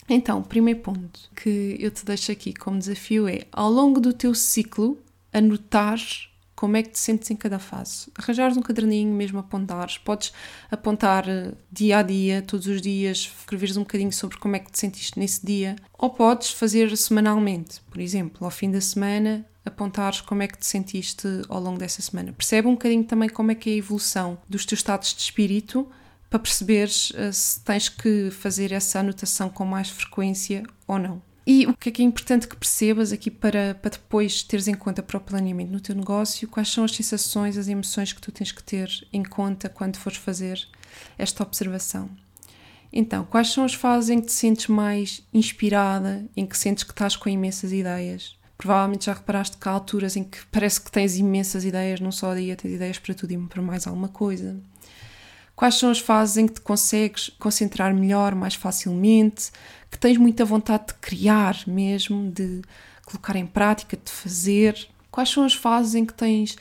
Então, 0.09 0.43
primeiro 0.43 0.81
ponto 0.81 1.31
que 1.35 1.77
eu 1.79 1.91
te 1.91 2.05
deixo 2.05 2.31
aqui 2.31 2.53
como 2.53 2.79
desafio 2.79 3.27
é, 3.27 3.43
ao 3.53 3.71
longo 3.71 4.01
do 4.01 4.13
teu 4.13 4.35
ciclo, 4.35 4.99
anotar 5.33 5.99
como 6.55 6.77
é 6.77 6.83
que 6.83 6.91
te 6.91 6.99
sentes 6.99 7.31
em 7.31 7.37
cada 7.37 7.59
fase. 7.59 8.07
Arranjares 8.17 8.57
um 8.57 8.63
caderninho, 8.63 9.13
mesmo 9.13 9.39
apontares. 9.39 9.99
Podes 9.99 10.33
apontar 10.71 11.29
eh, 11.29 11.53
dia 11.71 11.99
a 11.99 12.03
dia, 12.03 12.43
todos 12.43 12.67
os 12.67 12.81
dias, 12.81 13.33
escreveres 13.39 13.77
um 13.77 13.81
bocadinho 13.81 14.13
sobre 14.13 14.39
como 14.39 14.55
é 14.57 14.61
que 14.61 14.71
te 14.71 14.79
sentiste 14.79 15.19
nesse 15.19 15.45
dia. 15.45 15.77
Ou 15.99 16.11
podes 16.11 16.51
fazer 16.51 16.97
semanalmente, 16.97 17.81
por 17.91 18.01
exemplo, 18.01 18.45
ao 18.45 18.51
fim 18.51 18.71
da 18.71 18.81
semana, 18.81 19.45
apontares 19.65 20.21
como 20.21 20.43
é 20.43 20.49
que 20.49 20.57
te 20.57 20.67
sentiste 20.67 21.27
ao 21.49 21.61
longo 21.61 21.79
dessa 21.79 22.01
semana. 22.01 22.33
Percebe 22.33 22.69
um 22.69 22.73
bocadinho 22.73 23.05
também 23.05 23.29
como 23.29 23.51
é 23.51 23.55
que 23.55 23.71
é 23.71 23.73
a 23.75 23.77
evolução 23.77 24.39
dos 24.49 24.65
teus 24.65 24.79
estados 24.79 25.13
de 25.13 25.21
espírito 25.21 25.87
para 26.35 26.41
perceberes 26.41 27.11
uh, 27.11 27.33
se 27.33 27.61
tens 27.61 27.89
que 27.89 28.29
fazer 28.33 28.73
essa 28.73 28.99
anotação 28.99 29.49
com 29.49 29.65
mais 29.65 29.89
frequência 29.89 30.65
ou 30.85 30.99
não. 30.99 31.23
E 31.47 31.65
o 31.65 31.77
que 31.77 31.91
é 31.91 31.93
que 31.93 32.03
é 32.03 32.05
importante 32.05 32.49
que 32.49 32.57
percebas 32.57 33.13
aqui 33.13 33.31
para, 33.31 33.77
para 33.77 33.93
depois 33.93 34.43
teres 34.43 34.67
em 34.67 34.75
conta 34.75 35.01
para 35.01 35.17
o 35.17 35.21
planeamento 35.21 35.71
no 35.71 35.79
teu 35.79 35.95
negócio? 35.95 36.49
Quais 36.49 36.69
são 36.69 36.83
as 36.83 36.97
sensações, 36.97 37.57
as 37.57 37.69
emoções 37.69 38.13
que 38.13 38.21
tu 38.21 38.33
tens 38.33 38.51
que 38.51 38.65
ter 38.65 38.91
em 39.13 39.23
conta 39.23 39.69
quando 39.69 39.97
fores 39.97 40.19
fazer 40.19 40.61
esta 41.17 41.45
observação? 41.45 42.11
Então, 42.93 43.25
quais 43.25 43.53
são 43.53 43.65
as 43.65 43.75
fases 43.75 44.11
em 44.11 44.21
que 44.21 44.27
te 44.27 44.33
sentes 44.33 44.67
mais 44.67 45.23
inspirada, 45.33 46.25
em 46.37 46.47
que 46.47 46.59
sentes 46.59 46.83
que 46.83 46.91
estás 46.91 47.15
com 47.15 47.29
imensas 47.29 47.71
ideias? 47.71 48.37
Provavelmente 48.59 49.07
já 49.07 49.13
reparaste 49.13 49.57
que 49.57 49.69
há 49.69 49.73
alturas 49.73 50.17
em 50.17 50.25
que 50.25 50.39
parece 50.47 50.81
que 50.81 50.91
tens 50.91 51.17
imensas 51.17 51.65
ideias 51.65 52.01
num 52.01 52.11
só 52.11 52.35
dia, 52.35 52.57
tens 52.57 52.73
ideias 52.73 52.99
para 52.99 53.15
tudo 53.15 53.33
e 53.33 53.39
para 53.39 53.63
mais 53.63 53.87
alguma 53.87 54.09
coisa. 54.09 54.61
Quais 55.57 55.77
são 55.77 55.91
as 55.91 56.01
fases 56.01 56.37
em 56.37 56.47
que 56.47 56.55
te 56.55 56.61
consegues 56.61 57.31
concentrar 57.39 57.95
melhor, 57.95 58.35
mais 58.35 58.55
facilmente, 58.55 59.53
que 59.91 59.99
tens 59.99 60.17
muita 60.17 60.45
vontade 60.45 60.89
de 60.89 60.95
criar 60.95 61.57
mesmo, 61.67 62.31
de 62.31 62.61
colocar 63.05 63.37
em 63.37 63.47
prática, 63.47 63.97
de 63.97 64.11
fazer? 64.11 64.89
Quais 65.11 65.31
são 65.31 65.45
as 65.45 65.55
fases 65.55 65.95
em 65.95 66.05
que 66.05 66.13
tens 66.13 66.57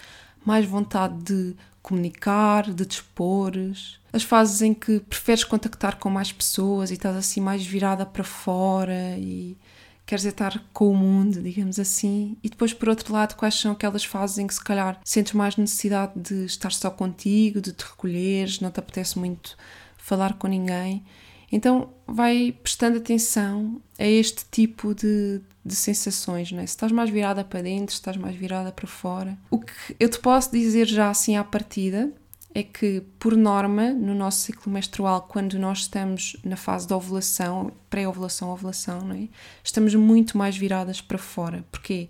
mais 0.46 0.66
vontade 0.66 1.16
de 1.24 1.56
comunicar, 1.82 2.72
de 2.72 2.86
dispores? 2.86 4.00
As 4.12 4.22
fases 4.22 4.62
em 4.62 4.76
que 4.76 5.00
preferes 5.00 5.44
contactar 5.44 5.98
com 5.98 6.10
mais 6.10 6.32
pessoas 6.32 6.92
e 6.92 6.94
estás 6.94 7.16
assim 7.16 7.42
mais 7.42 7.66
virada 7.66 8.06
para 8.06 8.24
fora 8.24 9.18
e 9.18 9.58
queres 10.06 10.26
estar 10.26 10.64
com 10.74 10.92
o 10.92 10.96
mundo, 10.96 11.42
digamos 11.42 11.80
assim, 11.80 12.38
e 12.44 12.50
depois, 12.50 12.74
por 12.74 12.90
outro 12.90 13.14
lado, 13.14 13.36
quais 13.36 13.56
são 13.56 13.72
aquelas 13.72 14.04
fases 14.04 14.38
em 14.38 14.48
que 14.48 14.54
se 14.54 14.64
calhar 14.64 15.00
sentes 15.04 15.34
mais 15.34 15.56
necessidade 15.56 16.14
de 16.16 16.46
estar 16.46 16.72
só 16.72 16.90
contigo, 16.90 17.62
de 17.62 17.72
te 17.72 17.84
recolheres, 17.84 18.60
não 18.60 18.70
te 18.70 18.80
apetece 18.80 19.18
muito 19.18 19.58
falar 19.98 20.34
com 20.34 20.48
ninguém. 20.48 21.04
Então, 21.52 21.94
vai 22.08 22.52
prestando 22.64 22.98
atenção 22.98 23.80
a 23.98 24.06
este 24.06 24.44
tipo 24.52 24.94
de, 24.94 25.40
de 25.64 25.76
sensações, 25.76 26.52
né? 26.52 26.66
se 26.66 26.74
estás 26.74 26.92
mais 26.92 27.10
virada 27.10 27.44
para 27.44 27.62
dentro, 27.62 27.94
se 27.94 28.00
estás 28.00 28.18
mais 28.18 28.36
virada 28.36 28.72
para 28.72 28.88
fora. 28.88 29.38
O 29.52 29.60
que 29.60 29.72
eu 30.00 30.10
te 30.10 30.20
posso 30.20 30.52
dizer 30.52 30.88
já 30.88 31.10
assim 31.10 31.38
à 31.38 31.44
partida 31.44 32.12
é 32.56 32.62
que, 32.62 33.02
por 33.18 33.36
norma, 33.36 33.90
no 33.92 34.14
nosso 34.14 34.40
ciclo 34.40 34.72
menstrual, 34.72 35.24
quando 35.24 35.58
nós 35.58 35.80
estamos 35.80 36.38
na 36.44 36.56
fase 36.56 36.88
da 36.88 36.96
ovulação, 36.96 37.72
pré-ovulação, 37.90 38.52
ovulação, 38.52 39.02
não 39.02 39.16
é? 39.16 39.28
estamos 39.64 39.96
muito 39.96 40.38
mais 40.38 40.56
viradas 40.56 41.02
para 41.02 41.18
fora. 41.18 41.66
Porquê? 41.72 42.10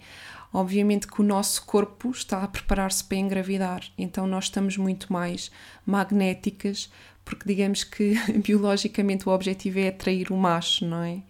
Obviamente 0.51 1.07
que 1.07 1.21
o 1.21 1.23
nosso 1.23 1.65
corpo 1.65 2.11
está 2.11 2.43
a 2.43 2.47
preparar-se 2.47 3.03
para 3.03 3.17
engravidar, 3.17 3.83
então 3.97 4.27
nós 4.27 4.45
estamos 4.45 4.77
muito 4.77 5.11
mais 5.11 5.49
magnéticas, 5.85 6.91
porque 7.25 7.47
digamos 7.47 7.83
que 7.83 8.15
biologicamente 8.43 9.27
o 9.27 9.31
objetivo 9.31 9.79
é 9.79 9.87
atrair 9.87 10.31
o 10.31 10.37
macho, 10.37 10.85
não 10.85 11.01
é? 11.03 11.23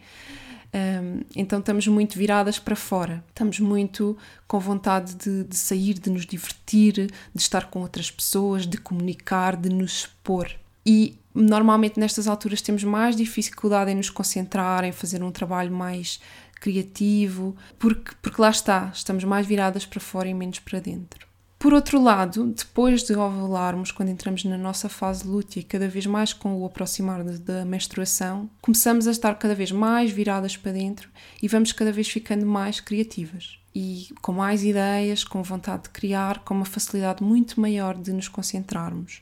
Um, 0.73 1.21
então 1.35 1.59
estamos 1.59 1.85
muito 1.87 2.17
viradas 2.17 2.57
para 2.57 2.75
fora, 2.75 3.23
estamos 3.29 3.59
muito 3.59 4.17
com 4.47 4.59
vontade 4.59 5.13
de, 5.13 5.43
de, 5.43 5.55
sair, 5.55 5.93
de 5.93 6.09
nos 6.09 6.25
divertir, 6.25 6.93
de 7.33 7.41
estar 7.41 7.69
com 7.69 7.81
outras 7.81 8.09
pessoas, 8.09 8.65
de 8.65 8.77
comunicar, 8.77 9.55
de 9.55 9.69
nos 9.69 9.99
expor. 9.99 10.49
E 10.83 11.15
normalmente 11.33 11.99
nestas 11.99 12.27
alturas 12.27 12.61
temos 12.61 12.83
mais 12.83 13.15
dificuldade 13.15 13.91
em 13.91 13.95
nos 13.95 14.09
concentrar, 14.09 14.83
em 14.83 14.91
fazer 14.91 15.21
um 15.21 15.31
trabalho 15.31 15.71
mais 15.71 16.19
criativo, 16.59 17.55
porque, 17.77 18.15
porque 18.19 18.41
lá 18.41 18.49
está, 18.49 18.89
estamos 18.93 19.23
mais 19.23 19.45
viradas 19.45 19.85
para 19.85 19.99
fora 19.99 20.27
e 20.27 20.33
menos 20.33 20.57
para 20.59 20.79
dentro. 20.79 21.32
Por 21.63 21.73
outro 21.73 21.97
lado, 21.97 22.47
depois 22.47 23.03
de 23.03 23.15
ovularmos, 23.15 23.89
quando 23.89 24.09
entramos 24.09 24.43
na 24.43 24.57
nossa 24.57 24.89
fase 24.89 25.25
lútea, 25.25 25.63
cada 25.63 25.87
vez 25.87 26.05
mais 26.05 26.33
com 26.33 26.57
o 26.57 26.65
aproximar 26.65 27.23
da 27.23 27.63
menstruação, 27.63 28.49
começamos 28.61 29.07
a 29.07 29.11
estar 29.11 29.33
cada 29.35 29.55
vez 29.55 29.71
mais 29.71 30.11
viradas 30.11 30.57
para 30.57 30.73
dentro 30.73 31.09
e 31.41 31.47
vamos 31.47 31.71
cada 31.71 31.89
vez 31.89 32.09
ficando 32.09 32.45
mais 32.45 32.81
criativas 32.81 33.59
e 33.73 34.09
com 34.21 34.33
mais 34.33 34.61
ideias, 34.65 35.23
com 35.23 35.41
vontade 35.41 35.83
de 35.83 35.91
criar, 35.91 36.39
com 36.39 36.53
uma 36.53 36.65
facilidade 36.65 37.23
muito 37.23 37.61
maior 37.61 37.95
de 37.95 38.11
nos 38.11 38.27
concentrarmos. 38.27 39.21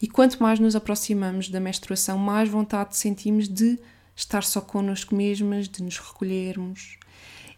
E 0.00 0.06
quanto 0.06 0.40
mais 0.40 0.60
nos 0.60 0.76
aproximamos 0.76 1.48
da 1.48 1.58
menstruação, 1.58 2.16
mais 2.16 2.48
vontade 2.48 2.96
sentimos 2.96 3.48
de 3.48 3.80
estar 4.14 4.44
só 4.44 4.60
connosco 4.60 5.12
mesmas, 5.12 5.68
de 5.68 5.82
nos 5.82 5.98
recolhermos. 5.98 7.00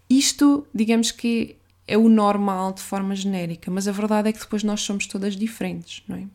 Isto, 0.08 0.66
digamos 0.74 1.10
que 1.10 1.58
é 1.86 1.96
o 1.98 2.08
normal 2.08 2.72
de 2.72 2.80
forma 2.80 3.14
genérica, 3.14 3.70
mas 3.70 3.88
a 3.88 3.92
verdade 3.92 4.28
é 4.28 4.32
que 4.32 4.40
depois 4.40 4.62
nós 4.62 4.80
somos 4.80 5.06
todas 5.06 5.36
diferentes, 5.36 6.02
não 6.06 6.16
é? 6.16 6.26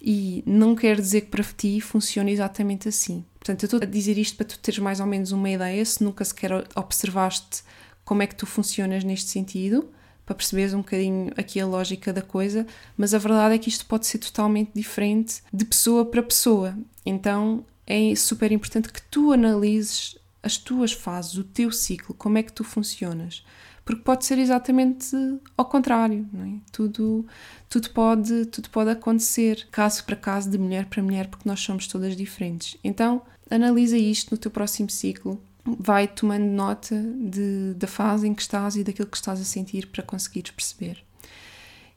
E 0.00 0.42
não 0.46 0.74
quer 0.76 0.96
dizer 0.96 1.22
que 1.22 1.28
para 1.28 1.42
ti 1.42 1.80
funcione 1.80 2.32
exatamente 2.32 2.88
assim. 2.88 3.24
Portanto, 3.38 3.64
eu 3.64 3.66
estou 3.66 3.80
a 3.82 3.84
dizer 3.84 4.16
isto 4.16 4.36
para 4.36 4.46
tu 4.46 4.58
teres 4.58 4.78
mais 4.78 5.00
ou 5.00 5.06
menos 5.06 5.32
uma 5.32 5.50
ideia, 5.50 5.84
se 5.84 6.02
nunca 6.02 6.24
sequer 6.24 6.52
observaste 6.74 7.62
como 8.04 8.22
é 8.22 8.26
que 8.26 8.34
tu 8.34 8.46
funcionas 8.46 9.04
neste 9.04 9.28
sentido, 9.28 9.88
para 10.24 10.34
perceberes 10.34 10.74
um 10.74 10.78
bocadinho 10.78 11.32
aqui 11.36 11.58
a 11.58 11.66
lógica 11.66 12.12
da 12.12 12.22
coisa, 12.22 12.66
mas 12.96 13.14
a 13.14 13.18
verdade 13.18 13.54
é 13.54 13.58
que 13.58 13.68
isto 13.68 13.86
pode 13.86 14.06
ser 14.06 14.18
totalmente 14.18 14.70
diferente 14.74 15.42
de 15.52 15.64
pessoa 15.64 16.04
para 16.04 16.22
pessoa. 16.22 16.76
Então 17.04 17.64
é 17.86 18.14
super 18.14 18.52
importante 18.52 18.92
que 18.92 19.02
tu 19.02 19.32
analises 19.32 20.18
as 20.42 20.56
tuas 20.58 20.92
fases, 20.92 21.34
o 21.34 21.44
teu 21.44 21.72
ciclo, 21.72 22.14
como 22.14 22.38
é 22.38 22.42
que 22.42 22.52
tu 22.52 22.62
funcionas 22.62 23.42
porque 23.88 24.02
pode 24.02 24.26
ser 24.26 24.38
exatamente 24.38 25.16
ao 25.56 25.64
contrário, 25.64 26.28
não 26.30 26.44
é? 26.44 26.58
Tudo, 26.70 27.24
tudo, 27.70 27.88
pode, 27.88 28.44
tudo 28.44 28.68
pode 28.68 28.90
acontecer, 28.90 29.66
caso 29.70 30.04
para 30.04 30.14
caso, 30.14 30.50
de 30.50 30.58
mulher 30.58 30.84
para 30.84 31.02
mulher, 31.02 31.26
porque 31.28 31.48
nós 31.48 31.58
somos 31.60 31.86
todas 31.86 32.14
diferentes. 32.14 32.76
Então, 32.84 33.22
analisa 33.50 33.96
isto 33.96 34.30
no 34.30 34.36
teu 34.36 34.50
próximo 34.50 34.90
ciclo, 34.90 35.42
vai 35.64 36.06
tomando 36.06 36.44
nota 36.44 37.02
de, 37.18 37.72
da 37.78 37.86
fase 37.86 38.28
em 38.28 38.34
que 38.34 38.42
estás 38.42 38.76
e 38.76 38.84
daquilo 38.84 39.08
que 39.08 39.16
estás 39.16 39.40
a 39.40 39.44
sentir 39.44 39.86
para 39.86 40.02
conseguires 40.02 40.50
perceber. 40.50 41.02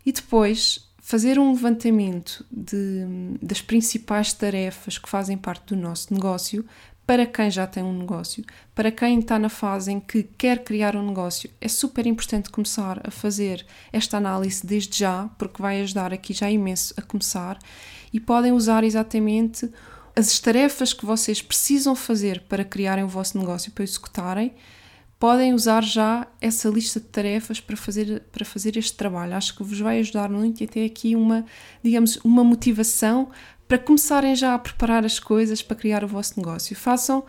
E 0.06 0.14
depois, 0.14 0.90
fazer 0.98 1.38
um 1.38 1.52
levantamento 1.52 2.46
de, 2.50 3.06
das 3.42 3.62
principais 3.62 4.32
tarefas 4.32 4.98
que 4.98 5.10
fazem 5.10 5.38
parte 5.38 5.76
do 5.76 5.76
nosso 5.76 6.14
negócio 6.14 6.66
para 7.12 7.26
quem 7.26 7.52
já 7.52 7.68
tem 7.68 7.84
um 7.84 7.92
negócio, 7.92 8.42
para 8.74 8.90
quem 8.90 9.20
está 9.20 9.38
na 9.38 9.50
fase 9.50 9.92
em 9.92 10.00
que 10.00 10.24
quer 10.24 10.64
criar 10.64 10.96
um 10.96 11.06
negócio, 11.06 11.50
é 11.60 11.68
super 11.68 12.08
importante 12.08 12.50
começar 12.50 13.02
a 13.06 13.12
fazer 13.12 13.66
esta 13.92 14.16
análise 14.16 14.66
desde 14.66 15.00
já, 15.00 15.30
porque 15.38 15.62
vai 15.62 15.82
ajudar 15.82 16.14
aqui 16.14 16.32
já 16.32 16.50
imenso 16.50 16.94
a 16.96 17.02
começar 17.02 17.60
e 18.14 18.20
podem 18.22 18.54
usar 18.54 18.86
exatamente 18.86 19.70
as 20.16 20.40
tarefas 20.40 20.94
que 20.94 21.06
vocês 21.06 21.42
precisam 21.42 21.98
fazer 21.98 22.46
para 22.48 22.64
criarem 22.64 23.04
o 23.04 23.10
vosso 23.10 23.38
negócio, 23.38 23.74
para 23.74 23.84
executarem, 23.84 24.54
podem 25.22 25.54
usar 25.54 25.84
já 25.84 26.26
essa 26.42 26.68
lista 26.68 27.00
de 27.00 27.06
tarefas 27.06 27.60
para 27.60 27.78
fazer, 27.78 28.24
para 28.32 28.44
fazer 28.44 28.76
este 28.76 28.98
trabalho. 28.98 29.36
Acho 29.36 29.56
que 29.56 29.64
vos 29.64 29.80
vai 29.80 30.00
ajudar 30.00 30.30
muito 30.30 30.62
e 30.62 30.64
até 30.64 30.84
aqui 30.84 31.16
uma, 31.16 31.46
digamos, 31.84 32.16
uma 32.24 32.44
motivação 32.44 33.30
para 33.72 33.80
começarem 33.80 34.36
já 34.36 34.54
a 34.54 34.60
preparar 34.60 35.06
as 35.06 35.18
coisas 35.18 35.62
para 35.62 35.78
criar 35.78 36.04
o 36.04 36.08
vosso 36.08 36.38
negócio. 36.38 36.76
Façam 36.76 37.24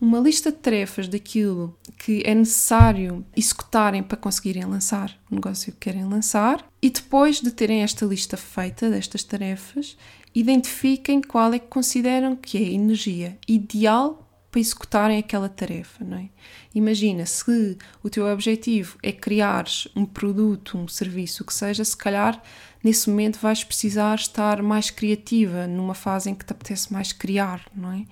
uma 0.00 0.18
lista 0.18 0.50
de 0.50 0.58
tarefas 0.58 1.06
daquilo 1.06 1.78
que 1.96 2.24
é 2.26 2.34
necessário 2.34 3.24
executarem 3.36 4.02
para 4.02 4.16
conseguirem 4.16 4.64
lançar 4.64 5.16
o 5.30 5.36
negócio 5.36 5.72
que 5.72 5.78
querem 5.78 6.04
lançar 6.04 6.68
e 6.82 6.90
depois 6.90 7.40
de 7.40 7.52
terem 7.52 7.84
esta 7.84 8.04
lista 8.04 8.36
feita 8.36 8.90
destas 8.90 9.22
tarefas, 9.22 9.96
identifiquem 10.34 11.20
qual 11.22 11.52
é 11.52 11.60
que 11.60 11.68
consideram 11.68 12.34
que 12.34 12.58
é 12.58 12.62
a 12.62 12.72
energia 12.72 13.38
ideal 13.46 14.28
para 14.50 14.60
executarem 14.60 15.18
aquela 15.18 15.48
tarefa, 15.48 16.04
não 16.04 16.18
é? 16.18 16.30
Imagina, 16.74 17.26
se 17.26 17.78
o 18.02 18.10
teu 18.10 18.26
objetivo 18.26 18.98
é 19.04 19.12
criar 19.12 19.66
um 19.94 20.04
produto, 20.04 20.78
um 20.78 20.88
serviço, 20.88 21.44
o 21.44 21.46
que 21.46 21.54
seja, 21.54 21.84
se 21.84 21.96
calhar 21.96 22.42
nesse 22.86 23.10
momento 23.10 23.40
vais 23.40 23.64
precisar 23.64 24.14
estar 24.14 24.62
mais 24.62 24.90
criativa, 24.90 25.66
numa 25.66 25.92
fase 25.92 26.30
em 26.30 26.34
que 26.36 26.44
te 26.44 26.52
apetece 26.52 26.92
mais 26.92 27.12
criar, 27.12 27.60
não 27.74 27.90
é? 27.90 28.04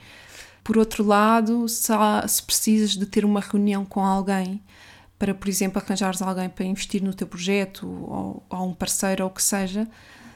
Por 0.64 0.76
outro 0.76 1.04
lado, 1.04 1.69
se, 1.69 1.93
há, 1.93 2.26
se 2.26 2.43
precisas 2.43 2.97
de 2.97 3.07
ter 3.07 3.25
uma 3.25 3.38
reunião 3.38 3.85
com 3.85 4.04
alguém 4.04 4.61
para, 5.16 5.33
por 5.33 5.49
exemplo, 5.49 5.81
arranjares 5.81 6.21
alguém 6.21 6.49
para 6.49 6.64
investir 6.64 7.00
no 7.04 7.14
teu 7.14 7.25
projeto 7.25 7.87
ou, 7.87 8.43
ou 8.50 8.69
um 8.69 8.75
parceiro 8.75 9.23
ou 9.23 9.31
o 9.31 9.33
que 9.33 9.45
seja, 9.45 9.87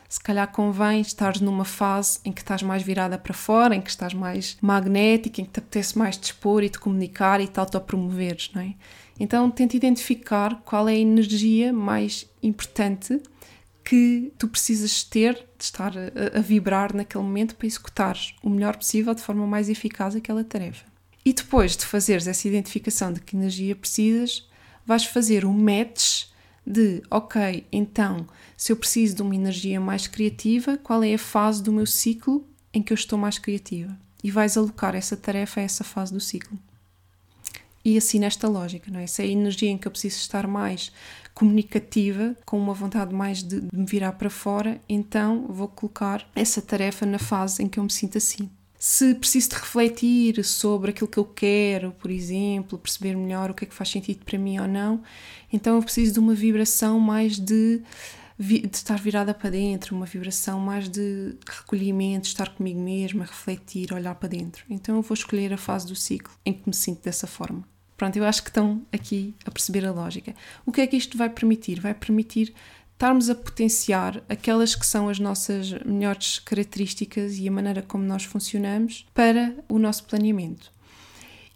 se 0.08 0.20
calhar 0.20 0.46
convém 0.52 1.00
estar 1.00 1.40
numa 1.40 1.64
fase 1.64 2.20
em 2.24 2.30
que 2.30 2.40
estás 2.40 2.62
mais 2.62 2.84
virada 2.84 3.18
para 3.18 3.34
fora, 3.34 3.74
em 3.74 3.80
que 3.80 3.90
estás 3.90 4.14
mais 4.14 4.56
magnética, 4.62 5.40
em 5.40 5.44
que 5.46 5.50
te 5.50 5.58
apetece 5.58 5.98
mais 5.98 6.16
dispor 6.16 6.62
e 6.62 6.68
te 6.68 6.78
comunicar 6.78 7.40
e 7.40 7.48
te 7.48 7.58
autopromoveres, 7.58 8.52
não 8.54 8.62
é? 8.62 8.74
Então 9.18 9.50
tenta 9.50 9.76
identificar 9.76 10.62
qual 10.64 10.88
é 10.88 10.92
a 10.92 10.96
energia 10.96 11.72
mais 11.72 12.24
importante 12.40 13.20
que 13.88 14.34
tu 14.36 14.46
precisas 14.46 15.02
ter 15.02 15.32
de 15.56 15.64
estar 15.64 15.94
a, 15.96 16.38
a 16.38 16.42
vibrar 16.42 16.94
naquele 16.94 17.24
momento 17.24 17.56
para 17.56 17.66
executares 17.66 18.34
o 18.42 18.50
melhor 18.50 18.76
possível 18.76 19.14
de 19.14 19.22
forma 19.22 19.46
mais 19.46 19.70
eficaz 19.70 20.14
aquela 20.14 20.44
tarefa. 20.44 20.84
E 21.24 21.32
depois 21.32 21.74
de 21.74 21.86
fazeres 21.86 22.26
essa 22.26 22.46
identificação 22.46 23.14
de 23.14 23.20
que 23.22 23.34
energia 23.34 23.74
precisas, 23.74 24.46
vais 24.84 25.06
fazer 25.06 25.46
um 25.46 25.54
match 25.54 26.26
de, 26.66 27.02
ok, 27.10 27.66
então, 27.72 28.26
se 28.58 28.70
eu 28.70 28.76
preciso 28.76 29.16
de 29.16 29.22
uma 29.22 29.34
energia 29.34 29.80
mais 29.80 30.06
criativa, 30.06 30.76
qual 30.76 31.02
é 31.02 31.14
a 31.14 31.18
fase 31.18 31.62
do 31.62 31.72
meu 31.72 31.86
ciclo 31.86 32.46
em 32.74 32.82
que 32.82 32.92
eu 32.92 32.94
estou 32.94 33.18
mais 33.18 33.38
criativa? 33.38 33.98
E 34.22 34.30
vais 34.30 34.58
alocar 34.58 34.94
essa 34.94 35.16
tarefa 35.16 35.60
a 35.60 35.62
essa 35.62 35.82
fase 35.82 36.12
do 36.12 36.20
ciclo. 36.20 36.58
E 37.88 37.98
assim 37.98 38.18
nesta 38.18 38.48
lógica, 38.48 38.90
não 38.90 39.00
é? 39.00 39.06
Se 39.06 39.22
é 39.22 39.24
a 39.24 39.28
energia 39.28 39.70
em 39.70 39.78
que 39.78 39.86
eu 39.86 39.92
preciso 39.92 40.16
estar 40.16 40.46
mais 40.46 40.92
comunicativa, 41.38 42.36
com 42.44 42.58
uma 42.58 42.74
vontade 42.74 43.14
mais 43.14 43.44
de, 43.44 43.60
de 43.60 43.76
me 43.76 43.86
virar 43.86 44.12
para 44.12 44.28
fora, 44.28 44.80
então 44.88 45.46
vou 45.48 45.68
colocar 45.68 46.28
essa 46.34 46.60
tarefa 46.60 47.06
na 47.06 47.18
fase 47.18 47.62
em 47.62 47.68
que 47.68 47.78
eu 47.78 47.84
me 47.84 47.92
sinto 47.92 48.18
assim. 48.18 48.50
Se 48.76 49.14
preciso 49.14 49.50
de 49.50 49.54
refletir 49.54 50.44
sobre 50.44 50.90
aquilo 50.90 51.08
que 51.08 51.18
eu 51.18 51.24
quero, 51.24 51.92
por 51.92 52.10
exemplo, 52.10 52.76
perceber 52.76 53.16
melhor 53.16 53.50
o 53.50 53.54
que 53.54 53.64
é 53.64 53.68
que 53.68 53.74
faz 53.74 53.88
sentido 53.88 54.24
para 54.24 54.36
mim 54.36 54.58
ou 54.58 54.66
não, 54.66 55.00
então 55.52 55.76
eu 55.76 55.82
preciso 55.82 56.14
de 56.14 56.18
uma 56.18 56.34
vibração 56.34 56.98
mais 56.98 57.38
de, 57.38 57.82
de 58.36 58.68
estar 58.72 58.98
virada 58.98 59.32
para 59.32 59.50
dentro, 59.50 59.94
uma 59.94 60.06
vibração 60.06 60.58
mais 60.58 60.88
de 60.88 61.36
recolhimento, 61.48 62.26
estar 62.26 62.48
comigo 62.48 62.80
mesma, 62.80 63.24
refletir, 63.24 63.92
olhar 63.92 64.14
para 64.16 64.28
dentro. 64.28 64.64
Então 64.68 64.96
eu 64.96 65.02
vou 65.02 65.14
escolher 65.14 65.52
a 65.52 65.56
fase 65.56 65.86
do 65.86 65.94
ciclo 65.94 66.32
em 66.44 66.52
que 66.52 66.68
me 66.68 66.74
sinto 66.74 67.02
dessa 67.02 67.28
forma. 67.28 67.64
Pronto, 67.98 68.16
eu 68.16 68.24
acho 68.24 68.44
que 68.44 68.48
estão 68.48 68.80
aqui 68.92 69.34
a 69.44 69.50
perceber 69.50 69.84
a 69.84 69.90
lógica. 69.90 70.32
O 70.64 70.70
que 70.70 70.80
é 70.80 70.86
que 70.86 70.96
isto 70.96 71.18
vai 71.18 71.28
permitir? 71.28 71.80
Vai 71.80 71.92
permitir 71.92 72.54
estarmos 72.92 73.28
a 73.28 73.34
potenciar 73.34 74.22
aquelas 74.28 74.76
que 74.76 74.86
são 74.86 75.08
as 75.08 75.18
nossas 75.18 75.72
melhores 75.84 76.38
características 76.38 77.38
e 77.38 77.48
a 77.48 77.50
maneira 77.50 77.82
como 77.82 78.04
nós 78.04 78.22
funcionamos 78.22 79.04
para 79.12 79.52
o 79.68 79.80
nosso 79.80 80.04
planeamento. 80.04 80.70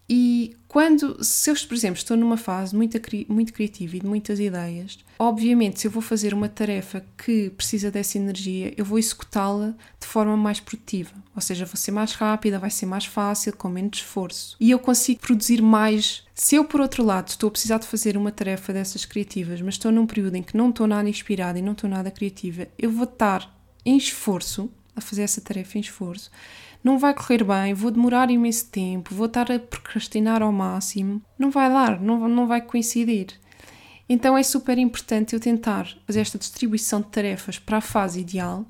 E 0.09 0.57
quando, 0.69 1.23
se 1.23 1.51
eu, 1.51 1.55
por 1.55 1.75
exemplo, 1.75 1.97
estou 1.97 2.17
numa 2.17 2.37
fase 2.37 2.75
muito, 2.75 3.01
muito 3.29 3.53
criativa 3.53 3.97
e 3.97 4.01
de 4.01 4.07
muitas 4.07 4.41
ideias, 4.41 4.99
obviamente, 5.19 5.81
se 5.81 5.87
eu 5.87 5.91
vou 5.91 6.03
fazer 6.03 6.35
uma 6.35 6.49
tarefa 6.49 7.05
que 7.17 7.51
precisa 7.51 7.91
dessa 7.91 8.19
energia, 8.19 8.75
eu 8.77 8.85
vou 8.85 8.99
executá-la 8.99 9.75
de 10.01 10.07
forma 10.07 10.37
mais 10.37 10.61
produtiva. 10.61 11.13
Ou 11.35 11.41
seja, 11.41 11.65
vou 11.65 11.77
ser 11.77 11.93
mais 11.93 12.13
rápida, 12.13 12.59
vai 12.59 12.71
ser 12.71 12.87
mais 12.87 13.07
fácil, 13.07 13.57
com 13.57 13.69
menos 13.69 13.99
esforço. 13.99 14.57
E 14.59 14.71
eu 14.71 14.79
consigo 14.79 15.21
produzir 15.21 15.63
mais. 15.63 16.25
Se 16.35 16.57
eu, 16.57 16.65
por 16.65 16.81
outro 16.81 17.05
lado, 17.05 17.29
estou 17.29 17.49
a 17.49 17.51
precisar 17.51 17.79
de 17.79 17.87
fazer 17.87 18.17
uma 18.17 18.33
tarefa 18.33 18.73
dessas 18.73 19.05
criativas, 19.05 19.61
mas 19.61 19.75
estou 19.75 19.93
num 19.93 20.07
período 20.07 20.37
em 20.37 20.43
que 20.43 20.57
não 20.57 20.71
estou 20.71 20.87
nada 20.87 21.09
inspirada 21.09 21.59
e 21.59 21.63
não 21.63 21.73
estou 21.73 21.89
nada 21.89 22.11
criativa, 22.11 22.67
eu 22.79 22.91
vou 22.91 23.05
estar 23.05 23.55
em 23.85 23.97
esforço, 23.97 24.71
a 24.95 25.01
fazer 25.01 25.23
essa 25.23 25.41
tarefa 25.41 25.79
em 25.79 25.81
esforço 25.81 26.31
não 26.83 26.99
vai 26.99 27.15
correr 27.15 27.45
bem, 27.45 27.75
vou 27.75 27.91
demorar 27.91 28.31
imenso 28.31 28.71
tempo, 28.71 29.15
vou 29.15 29.27
estar 29.27 29.51
a 29.51 29.59
procrastinar 29.59 30.43
ao 30.43 30.53
máximo. 30.53 31.23
Não 31.39 31.51
vai 31.51 31.69
dar, 31.71 32.01
não, 32.01 32.29
não 32.29 32.47
vai 32.47 32.61
coincidir. 32.61 33.29
Então 34.09 34.37
é 34.37 34.43
super 34.43 34.77
importante 34.79 35.35
eu 35.35 35.41
tentar 35.41 35.89
fazer 36.07 36.21
esta 36.21 36.39
distribuição 36.39 37.01
de 37.01 37.07
tarefas 37.09 37.59
para 37.59 37.79
a 37.79 37.81
fase 37.81 38.21
ideal 38.21 38.67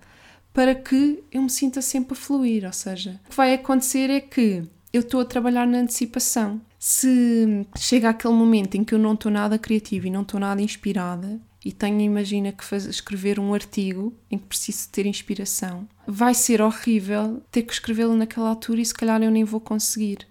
para 0.52 0.74
que 0.74 1.24
eu 1.32 1.42
me 1.42 1.50
sinta 1.50 1.80
sempre 1.80 2.12
a 2.12 2.16
fluir. 2.16 2.64
Ou 2.64 2.72
seja, 2.72 3.20
o 3.26 3.30
que 3.30 3.36
vai 3.36 3.54
acontecer 3.54 4.10
é 4.10 4.20
que 4.20 4.62
eu 4.92 5.00
estou 5.00 5.20
a 5.20 5.24
trabalhar 5.24 5.66
na 5.66 5.78
antecipação. 5.78 6.60
Se 6.78 7.66
chega 7.78 8.10
aquele 8.10 8.34
momento 8.34 8.74
em 8.74 8.84
que 8.84 8.94
eu 8.94 8.98
não 8.98 9.14
estou 9.14 9.32
nada 9.32 9.58
criativa 9.58 10.06
e 10.06 10.10
não 10.10 10.22
estou 10.22 10.38
nada 10.38 10.60
inspirada, 10.60 11.40
e 11.64 11.72
tenho, 11.72 12.00
imagina, 12.00 12.52
que 12.52 12.64
faz, 12.64 12.84
escrever 12.86 13.38
um 13.38 13.54
artigo 13.54 14.12
em 14.30 14.36
que 14.38 14.46
preciso 14.46 14.88
ter 14.90 15.06
inspiração, 15.06 15.88
vai 16.06 16.34
ser 16.34 16.60
horrível 16.60 17.42
ter 17.50 17.62
que 17.62 17.72
escrevê-lo 17.72 18.16
naquela 18.16 18.48
altura 18.48 18.80
e 18.80 18.84
se 18.84 18.94
calhar 18.94 19.22
eu 19.22 19.30
nem 19.30 19.44
vou 19.44 19.60
conseguir. 19.60 20.26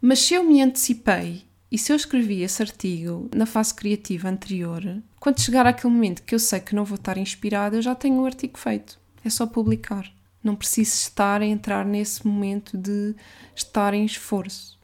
Mas 0.00 0.20
se 0.20 0.34
eu 0.34 0.44
me 0.44 0.62
antecipei 0.62 1.44
e 1.70 1.76
se 1.76 1.92
eu 1.92 1.96
escrevi 1.96 2.42
esse 2.42 2.62
artigo 2.62 3.28
na 3.34 3.44
fase 3.44 3.74
criativa 3.74 4.28
anterior, 4.28 5.02
quando 5.20 5.40
chegar 5.40 5.66
aquele 5.66 5.92
momento 5.92 6.22
que 6.22 6.34
eu 6.34 6.38
sei 6.38 6.60
que 6.60 6.74
não 6.74 6.84
vou 6.84 6.96
estar 6.96 7.18
inspirada, 7.18 7.76
eu 7.76 7.82
já 7.82 7.94
tenho 7.94 8.20
o 8.20 8.26
artigo 8.26 8.58
feito. 8.58 8.98
É 9.24 9.28
só 9.28 9.46
publicar. 9.46 10.10
Não 10.42 10.54
preciso 10.54 10.94
estar 10.94 11.42
a 11.42 11.46
entrar 11.46 11.84
nesse 11.84 12.24
momento 12.24 12.78
de 12.78 13.14
estar 13.54 13.92
em 13.92 14.04
esforço. 14.04 14.75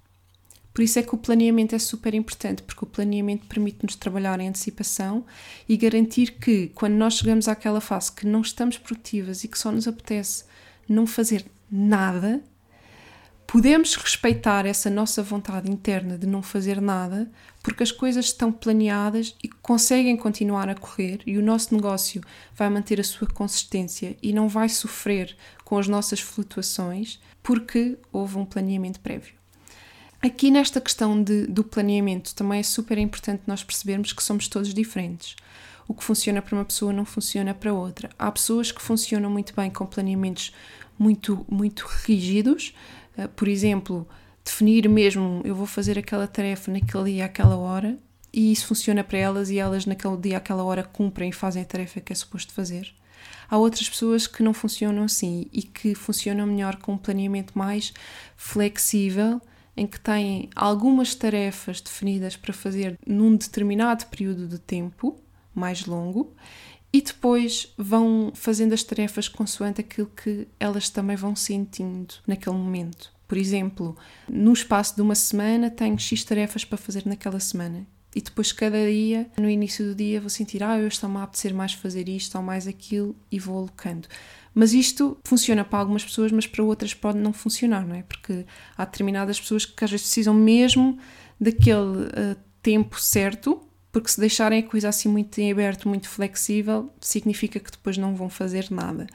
Por 0.73 0.83
isso 0.83 0.99
é 0.99 1.03
que 1.03 1.15
o 1.15 1.19
planeamento 1.19 1.75
é 1.75 1.79
super 1.79 2.15
importante, 2.15 2.63
porque 2.63 2.85
o 2.85 2.87
planeamento 2.87 3.47
permite-nos 3.47 3.95
trabalhar 3.95 4.41
em 4.41 4.49
antecipação 4.49 5.25
e 5.69 5.77
garantir 5.77 6.33
que, 6.33 6.69
quando 6.69 6.95
nós 6.95 7.15
chegamos 7.15 7.47
àquela 7.47 7.81
fase 7.81 8.11
que 8.13 8.27
não 8.27 8.41
estamos 8.41 8.79
produtivas 8.79 9.45
e 9.45 9.49
que 9.49 9.59
só 9.59 9.71
nos 9.71 9.87
apetece 9.87 10.45
não 10.89 11.07
fazer 11.07 11.45
nada, 11.71 12.43
podemos 13.47 13.95
respeitar 13.97 14.65
essa 14.65 14.89
nossa 14.89 15.23
vontade 15.23 15.71
interna 15.71 16.17
de 16.17 16.27
não 16.27 16.43
fazer 16.43 16.81
nada, 16.81 17.31
porque 17.63 17.83
as 17.83 17.93
coisas 17.93 18.25
estão 18.27 18.51
planeadas 18.51 19.37
e 19.45 19.49
conseguem 19.49 20.17
continuar 20.17 20.71
a 20.71 20.75
correr 20.75 21.21
e 21.27 21.37
o 21.37 21.43
nosso 21.43 21.75
negócio 21.75 22.23
vai 22.57 22.71
manter 22.71 22.99
a 22.99 23.05
sua 23.05 23.29
consistência 23.29 24.17
e 24.23 24.33
não 24.33 24.49
vai 24.49 24.71
sofrer 24.71 25.37
com 25.67 25.77
as 25.77 25.87
nossas 25.87 26.21
flutuações, 26.21 27.21
porque 27.43 27.99
houve 28.11 28.39
um 28.39 28.47
planeamento 28.47 29.01
prévio. 29.01 29.42
Aqui 30.23 30.53
nesta 30.53 30.81
questão 30.81 31.21
de, 31.21 31.49
do 31.49 31.65
planeamento 31.65 32.33
também 32.37 32.61
é 32.61 32.63
super 32.63 32.97
importante 32.97 33.43
nós 33.45 33.65
percebermos 33.65 34.13
que 34.13 34.23
somos 34.23 34.47
todos 34.47 34.73
diferentes. 34.73 35.35
O 35.89 35.93
que 35.93 36.05
funciona 36.05 36.41
para 36.41 36.55
uma 36.55 36.65
pessoa 36.65 36.93
não 36.93 37.05
funciona 37.05 37.53
para 37.53 37.75
outra. 37.75 38.09
Há 38.17 38.31
pessoas 38.31 38.71
que 38.71 38.81
funcionam 38.81 39.29
muito 39.29 39.53
bem 39.53 39.69
com 39.69 39.85
planeamentos 39.85 40.53
muito, 40.97 41.45
muito 41.51 41.85
rígidos, 42.05 42.73
uh, 43.19 43.29
por 43.31 43.49
exemplo, 43.49 44.07
definir 44.45 44.89
mesmo 44.89 45.41
eu 45.45 45.57
vou 45.57 45.67
fazer 45.67 45.99
aquela 45.99 46.29
tarefa 46.29 46.71
naquele 46.71 47.15
dia, 47.15 47.25
àquela 47.25 47.57
hora, 47.57 47.99
e 48.33 48.53
isso 48.53 48.69
funciona 48.69 49.03
para 49.03 49.19
elas 49.19 49.51
e 49.51 49.59
elas 49.59 49.87
naquele 49.87 50.17
dia, 50.19 50.37
àquela 50.37 50.63
hora 50.63 50.85
cumprem 50.85 51.31
e 51.31 51.33
fazem 51.33 51.63
a 51.63 51.67
tarefa 51.67 52.01
que 52.01 52.13
é 52.13 52.17
suposto 52.17 52.53
fazer. 52.53 52.95
Há 53.51 53.59
outras 53.59 53.89
pessoas 53.89 54.29
que 54.29 54.41
não 54.41 54.55
funcionam 54.55 55.03
assim 55.03 55.49
e 55.53 55.65
que 55.65 55.97
funcionam 55.97 56.47
melhor 56.47 56.77
com 56.77 56.93
um 56.93 56.99
planeamento 56.99 57.59
mais 57.59 57.93
flexível 58.37 59.43
em 59.77 59.87
que 59.87 59.99
têm 59.99 60.51
algumas 60.55 61.15
tarefas 61.15 61.81
definidas 61.81 62.37
para 62.37 62.53
fazer 62.53 62.99
num 63.07 63.35
determinado 63.37 64.07
período 64.07 64.47
de 64.47 64.59
tempo 64.59 65.19
mais 65.55 65.87
longo 65.87 66.35
e 66.93 67.01
depois 67.01 67.73
vão 67.79 68.33
fazendo 68.35 68.75
as 68.75 68.83
tarefas 68.83 69.29
consoante 69.29 69.81
aquilo 69.81 70.09
que 70.09 70.47
elas 70.61 70.91
também 70.91 71.17
vão 71.17 71.35
sentindo 71.35 72.15
naquele 72.27 72.57
momento. 72.57 73.11
Por 73.27 73.39
exemplo, 73.39 73.97
no 74.29 74.53
espaço 74.53 74.95
de 74.95 75.01
uma 75.01 75.15
semana 75.15 75.71
tenho 75.71 75.99
X 75.99 76.23
tarefas 76.23 76.67
para 76.67 76.77
fazer 76.77 77.07
naquela 77.07 77.41
semana. 77.41 77.87
E 78.15 78.21
depois, 78.21 78.53
cada 78.53 78.87
dia, 78.87 79.31
no 79.39 79.49
início 79.49 79.85
do 79.87 79.95
dia, 79.95 80.21
vou 80.21 80.29
sentir, 80.29 80.63
ah, 80.63 80.77
hoje 80.77 80.89
está-me 80.89 81.17
a 81.17 81.23
apetecer 81.23 81.55
mais 81.55 81.73
fazer 81.73 82.09
isto 82.09 82.37
ou 82.37 82.43
mais 82.45 82.67
aquilo 82.67 83.17
e 83.31 83.39
vou 83.39 83.57
alocando. 83.59 84.07
Mas 84.55 84.75
isto 84.75 85.17
funciona 85.25 85.65
para 85.65 85.79
algumas 85.79 86.05
pessoas, 86.05 86.31
mas 86.31 86.47
para 86.47 86.63
outras 86.63 86.93
pode 86.93 87.19
não 87.19 87.33
funcionar, 87.33 87.87
não 87.87 87.97
é? 87.97 88.03
Porque 88.03 88.45
há 88.77 88.85
determinadas 88.85 89.41
pessoas 89.41 89.65
que 89.65 89.83
às 89.83 89.91
vezes 89.91 90.07
precisam 90.07 90.35
mesmo 90.35 90.99
daquele 91.41 92.05
uh, 92.05 92.37
tempo 92.63 93.01
certo, 93.01 93.63
porque 93.91 94.11
se 94.11 94.21
deixarem 94.21 94.61
a 94.61 94.63
coisa 94.63 94.89
assim 94.89 95.09
muito 95.09 95.39
em 95.39 95.51
aberto, 95.51 95.89
muito 95.89 96.09
flexível, 96.09 96.91
significa 97.01 97.59
que 97.59 97.71
depois 97.71 97.97
não 97.97 98.15
vão 98.15 98.29
fazer 98.29 98.71
nada. 98.71 99.07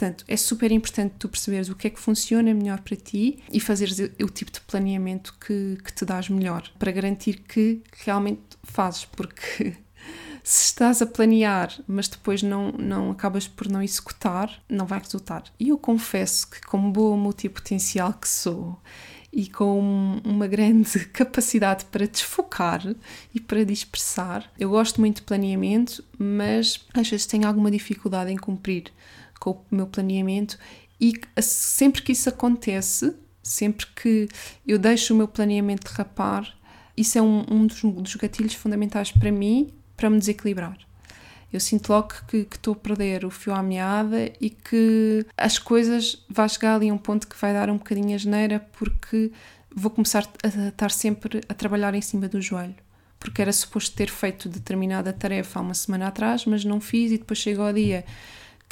Portanto, 0.00 0.24
é 0.26 0.34
super 0.34 0.72
importante 0.72 1.16
tu 1.18 1.28
perceberes 1.28 1.68
o 1.68 1.74
que 1.74 1.86
é 1.86 1.90
que 1.90 2.00
funciona 2.00 2.54
melhor 2.54 2.80
para 2.80 2.96
ti 2.96 3.38
e 3.52 3.60
fazeres 3.60 3.98
o 3.98 4.30
tipo 4.30 4.50
de 4.50 4.58
planeamento 4.62 5.36
que, 5.38 5.76
que 5.84 5.92
te 5.92 6.06
dás 6.06 6.30
melhor, 6.30 6.66
para 6.78 6.90
garantir 6.90 7.42
que 7.46 7.82
realmente 8.02 8.40
fazes, 8.64 9.04
porque 9.04 9.76
se 10.42 10.64
estás 10.64 11.02
a 11.02 11.06
planear, 11.06 11.78
mas 11.86 12.08
depois 12.08 12.42
não, 12.42 12.72
não 12.72 13.10
acabas 13.10 13.46
por 13.46 13.68
não 13.68 13.82
executar, 13.82 14.62
não 14.66 14.86
vai 14.86 15.00
resultar. 15.00 15.44
E 15.60 15.68
eu 15.68 15.76
confesso 15.76 16.48
que, 16.48 16.62
como 16.62 16.90
boa 16.90 17.14
multipotencial 17.14 18.14
que 18.14 18.26
sou 18.26 18.80
e 19.30 19.48
com 19.48 20.18
uma 20.24 20.46
grande 20.46 20.98
capacidade 21.12 21.84
para 21.84 22.06
desfocar 22.06 22.82
e 23.34 23.38
para 23.38 23.66
dispersar, 23.66 24.50
eu 24.58 24.70
gosto 24.70 24.98
muito 24.98 25.16
de 25.16 25.22
planeamento, 25.24 26.02
mas 26.18 26.86
às 26.94 27.06
vezes 27.06 27.26
tenho 27.26 27.46
alguma 27.46 27.70
dificuldade 27.70 28.32
em 28.32 28.38
cumprir 28.38 28.84
com 29.40 29.50
o 29.50 29.64
meu 29.72 29.88
planeamento 29.88 30.56
e 31.00 31.14
sempre 31.40 32.02
que 32.02 32.12
isso 32.12 32.28
acontece, 32.28 33.16
sempre 33.42 33.86
que 33.96 34.28
eu 34.64 34.78
deixo 34.78 35.14
o 35.14 35.16
meu 35.16 35.26
planeamento 35.26 35.90
derrapar, 35.90 36.54
isso 36.96 37.18
é 37.18 37.22
um, 37.22 37.44
um 37.50 37.66
dos, 37.66 37.80
dos 37.80 38.14
gatilhos 38.14 38.54
fundamentais 38.54 39.10
para 39.10 39.32
mim 39.32 39.72
para 39.96 40.10
me 40.10 40.18
desequilibrar. 40.18 40.78
Eu 41.52 41.58
sinto 41.58 41.88
logo 41.88 42.08
que, 42.28 42.46
estou 42.52 42.74
a 42.74 42.76
perder 42.76 43.24
o 43.24 43.30
fio 43.30 43.54
à 43.54 43.62
meada 43.62 44.30
e 44.40 44.50
que 44.50 45.26
as 45.36 45.58
coisas 45.58 46.24
vai 46.28 46.48
chegar 46.48 46.76
ali 46.76 46.90
a 46.90 46.94
um 46.94 46.98
ponto 46.98 47.26
que 47.26 47.36
vai 47.36 47.52
dar 47.52 47.68
um 47.70 47.76
bocadinho 47.76 48.14
a 48.14 48.18
geneira 48.18 48.60
porque 48.78 49.32
vou 49.74 49.90
começar 49.90 50.24
a 50.44 50.68
estar 50.68 50.90
sempre 50.90 51.40
a 51.48 51.54
trabalhar 51.54 51.94
em 51.94 52.00
cima 52.00 52.28
do 52.28 52.40
joelho. 52.40 52.76
Porque 53.18 53.42
era 53.42 53.52
suposto 53.52 53.96
ter 53.96 54.08
feito 54.08 54.48
determinada 54.48 55.12
tarefa 55.12 55.58
há 55.58 55.62
uma 55.62 55.74
semana 55.74 56.06
atrás, 56.06 56.46
mas 56.46 56.64
não 56.64 56.80
fiz 56.80 57.10
e 57.10 57.18
depois 57.18 57.38
chega 57.38 57.62
ao 57.62 57.72
dia 57.72 58.04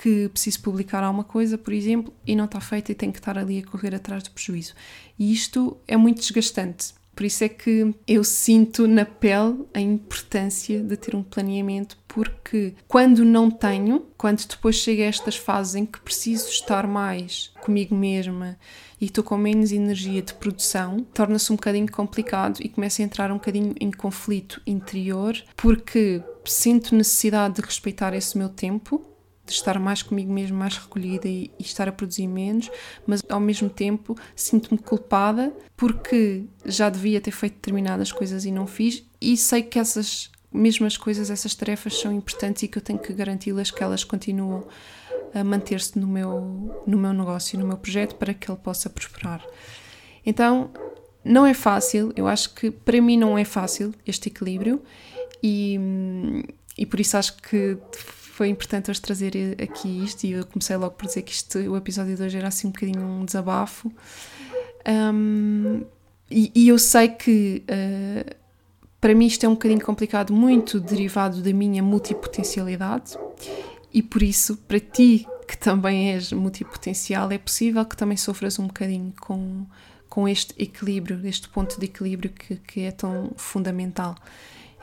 que 0.01 0.29
preciso 0.29 0.63
publicar 0.63 1.03
alguma 1.03 1.25
coisa, 1.25 1.59
por 1.59 1.73
exemplo, 1.73 2.15
e 2.25 2.37
não 2.37 2.45
está 2.45 2.61
feita 2.61 2.93
e 2.93 2.95
tenho 2.95 3.13
que 3.13 3.19
estar 3.19 3.37
ali 3.37 3.59
a 3.59 3.67
correr 3.67 3.95
atrás 3.95 4.23
do 4.23 4.31
prejuízo. 4.31 4.75
E 5.19 5.33
isto 5.33 5.77
é 5.89 5.97
muito 5.97 6.21
desgastante 6.21 6.95
Por 7.19 7.25
isso 7.25 7.43
é 7.43 7.49
que 7.49 7.93
eu 8.07 8.23
sinto 8.23 8.87
na 8.87 9.05
pele 9.05 9.65
a 9.75 9.81
importância 9.81 10.81
de 10.81 10.97
ter 10.97 11.17
um 11.17 11.23
planeamento, 11.25 11.99
porque 12.07 12.75
quando 12.87 13.25
não 13.25 13.51
tenho, 13.51 14.07
quando 14.17 14.47
depois 14.47 14.77
chega 14.77 15.03
a 15.03 15.07
estas 15.07 15.37
fases 15.37 15.75
em 15.75 15.85
que 15.85 16.01
preciso 16.01 16.49
estar 16.49 16.87
mais 16.87 17.51
comigo 17.61 17.93
mesma 17.93 18.57
e 19.01 19.07
estou 19.07 19.25
com 19.25 19.37
menos 19.37 19.73
energia 19.73 20.23
de 20.23 20.33
produção, 20.35 21.05
torna-se 21.13 21.53
um 21.53 21.57
bocadinho 21.57 21.91
complicado 21.91 22.61
e 22.61 22.69
começo 22.69 23.03
a 23.03 23.05
entrar 23.05 23.33
um 23.33 23.35
bocadinho 23.35 23.75
em 23.81 23.91
conflito 23.91 24.63
interior, 24.65 25.37
porque 25.57 26.23
sinto 26.45 26.95
necessidade 26.95 27.57
de 27.57 27.63
respeitar 27.63 28.15
esse 28.15 28.39
meu 28.39 28.49
tempo, 28.49 29.05
de 29.49 29.55
estar 29.55 29.79
mais 29.79 30.03
comigo 30.03 30.33
mesmo, 30.33 30.57
mais 30.57 30.77
recolhida 30.77 31.27
e, 31.27 31.51
e 31.59 31.63
estar 31.63 31.89
a 31.89 31.93
produzir 31.93 32.27
menos, 32.27 32.71
mas 33.07 33.23
ao 33.29 33.41
mesmo 33.41 33.69
tempo 33.69 34.17
sinto-me 34.37 34.79
culpada 34.79 35.53
porque 35.77 36.45
já 36.65 36.89
devia 36.89 37.21
ter 37.21 37.31
feito 37.31 37.55
determinadas 37.55 38.13
coisas 38.13 38.45
e 38.45 38.53
não 38.53 38.67
fiz, 38.67 39.05
e 39.21 39.37
sei 39.37 39.63
que 39.63 39.79
essas 39.79 40.31
mesmas 40.53 40.97
coisas, 40.97 41.31
essas 41.31 41.55
tarefas 41.55 41.99
são 41.99 42.13
importantes 42.13 42.63
e 42.63 42.69
que 42.69 42.79
eu 42.79 42.83
tenho 42.83 42.99
que 42.99 43.13
garanti-las 43.13 43.71
que 43.71 43.83
elas 43.83 44.05
continuam 44.05 44.67
a 45.35 45.45
manter-se 45.45 45.99
no 45.99 46.07
meu, 46.07 46.83
no 46.87 46.97
meu 46.97 47.13
negócio, 47.13 47.59
no 47.59 47.67
meu 47.67 47.77
projeto, 47.77 48.15
para 48.17 48.33
que 48.33 48.51
ele 48.51 48.59
possa 48.59 48.89
prosperar. 48.89 49.45
Então, 50.25 50.71
não 51.25 51.45
é 51.45 51.53
fácil, 51.53 52.13
eu 52.17 52.27
acho 52.27 52.55
que 52.55 52.71
para 52.71 53.01
mim 53.01 53.17
não 53.17 53.37
é 53.37 53.45
fácil 53.45 53.95
este 54.07 54.29
equilíbrio 54.29 54.83
e, 55.43 55.79
e 56.77 56.87
por 56.87 56.99
isso 57.01 57.17
acho 57.17 57.37
que 57.43 57.77
foi 58.39 58.51
importante 58.51 58.89
hoje 58.89 59.01
trazer 59.01 59.33
aqui 59.61 60.05
isto 60.05 60.23
e 60.23 60.31
eu 60.31 60.47
comecei 60.47 60.77
logo 60.77 60.95
por 60.95 61.07
dizer 61.07 61.23
que 61.23 61.33
isto, 61.33 61.59
o 61.59 61.77
episódio 61.77 62.15
de 62.15 62.23
hoje 62.23 62.39
era 62.39 62.47
assim 62.47 62.69
um 62.69 62.71
bocadinho 62.71 63.05
um 63.05 63.25
desabafo. 63.25 63.93
Um, 64.89 65.85
e, 66.31 66.53
e, 66.55 66.69
eu 66.69 66.79
sei 66.79 67.09
que 67.09 67.65
uh, 67.65 68.37
para 69.01 69.13
mim 69.13 69.27
isto 69.27 69.45
é 69.45 69.49
um 69.49 69.55
bocadinho 69.55 69.85
complicado, 69.85 70.33
muito 70.33 70.79
derivado 70.79 71.43
da 71.43 71.53
minha 71.53 71.83
multipotencialidade 71.83 73.19
e 73.93 74.05
por 74.05 74.23
isso, 74.23 74.57
para 74.57 74.79
ti 74.79 75.27
que 75.49 75.59
também 75.59 76.13
és 76.13 76.33
multipotencial, 76.33 77.33
é 77.33 77.39
possível 77.39 77.85
que 77.85 77.97
também 77.97 78.17
sofras 78.17 78.57
um 78.61 78.69
bocadinho 78.69 79.13
com, 79.21 79.67
com 80.09 80.29
este 80.29 80.55
equilíbrio, 80.63 81.27
este 81.27 81.49
ponto 81.49 81.77
de 81.81 81.87
equilíbrio 81.87 82.31
que, 82.31 82.55
que 82.55 82.83
é 82.83 82.93
tão 82.93 83.33
fundamental. 83.37 84.15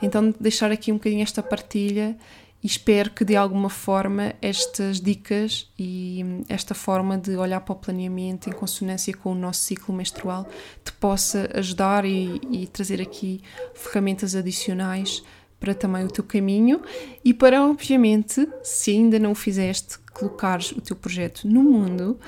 Então, 0.02 0.34
deixar 0.38 0.70
aqui 0.70 0.92
um 0.92 0.96
bocadinho 0.96 1.22
esta 1.22 1.42
partilha 1.42 2.18
e 2.66 2.68
espero 2.68 3.12
que 3.12 3.24
de 3.24 3.36
alguma 3.36 3.70
forma 3.70 4.34
estas 4.42 5.00
dicas 5.00 5.70
e 5.78 6.42
esta 6.48 6.74
forma 6.74 7.16
de 7.16 7.36
olhar 7.36 7.60
para 7.60 7.74
o 7.74 7.76
planeamento 7.76 8.50
em 8.50 8.52
consonância 8.52 9.16
com 9.16 9.30
o 9.30 9.34
nosso 9.36 9.60
ciclo 9.60 9.94
menstrual 9.94 10.48
te 10.84 10.90
possa 10.90 11.48
ajudar 11.54 12.04
e, 12.04 12.40
e 12.50 12.66
trazer 12.66 13.00
aqui 13.00 13.40
ferramentas 13.72 14.34
adicionais 14.34 15.22
para 15.60 15.76
também 15.76 16.04
o 16.04 16.10
teu 16.10 16.24
caminho. 16.24 16.82
E 17.24 17.32
para, 17.32 17.64
obviamente, 17.64 18.48
se 18.64 18.90
ainda 18.90 19.20
não 19.20 19.30
o 19.30 19.36
fizeste, 19.36 20.00
colocares 20.12 20.72
o 20.72 20.80
teu 20.80 20.96
projeto 20.96 21.46
no 21.46 21.62
mundo, 21.62 22.18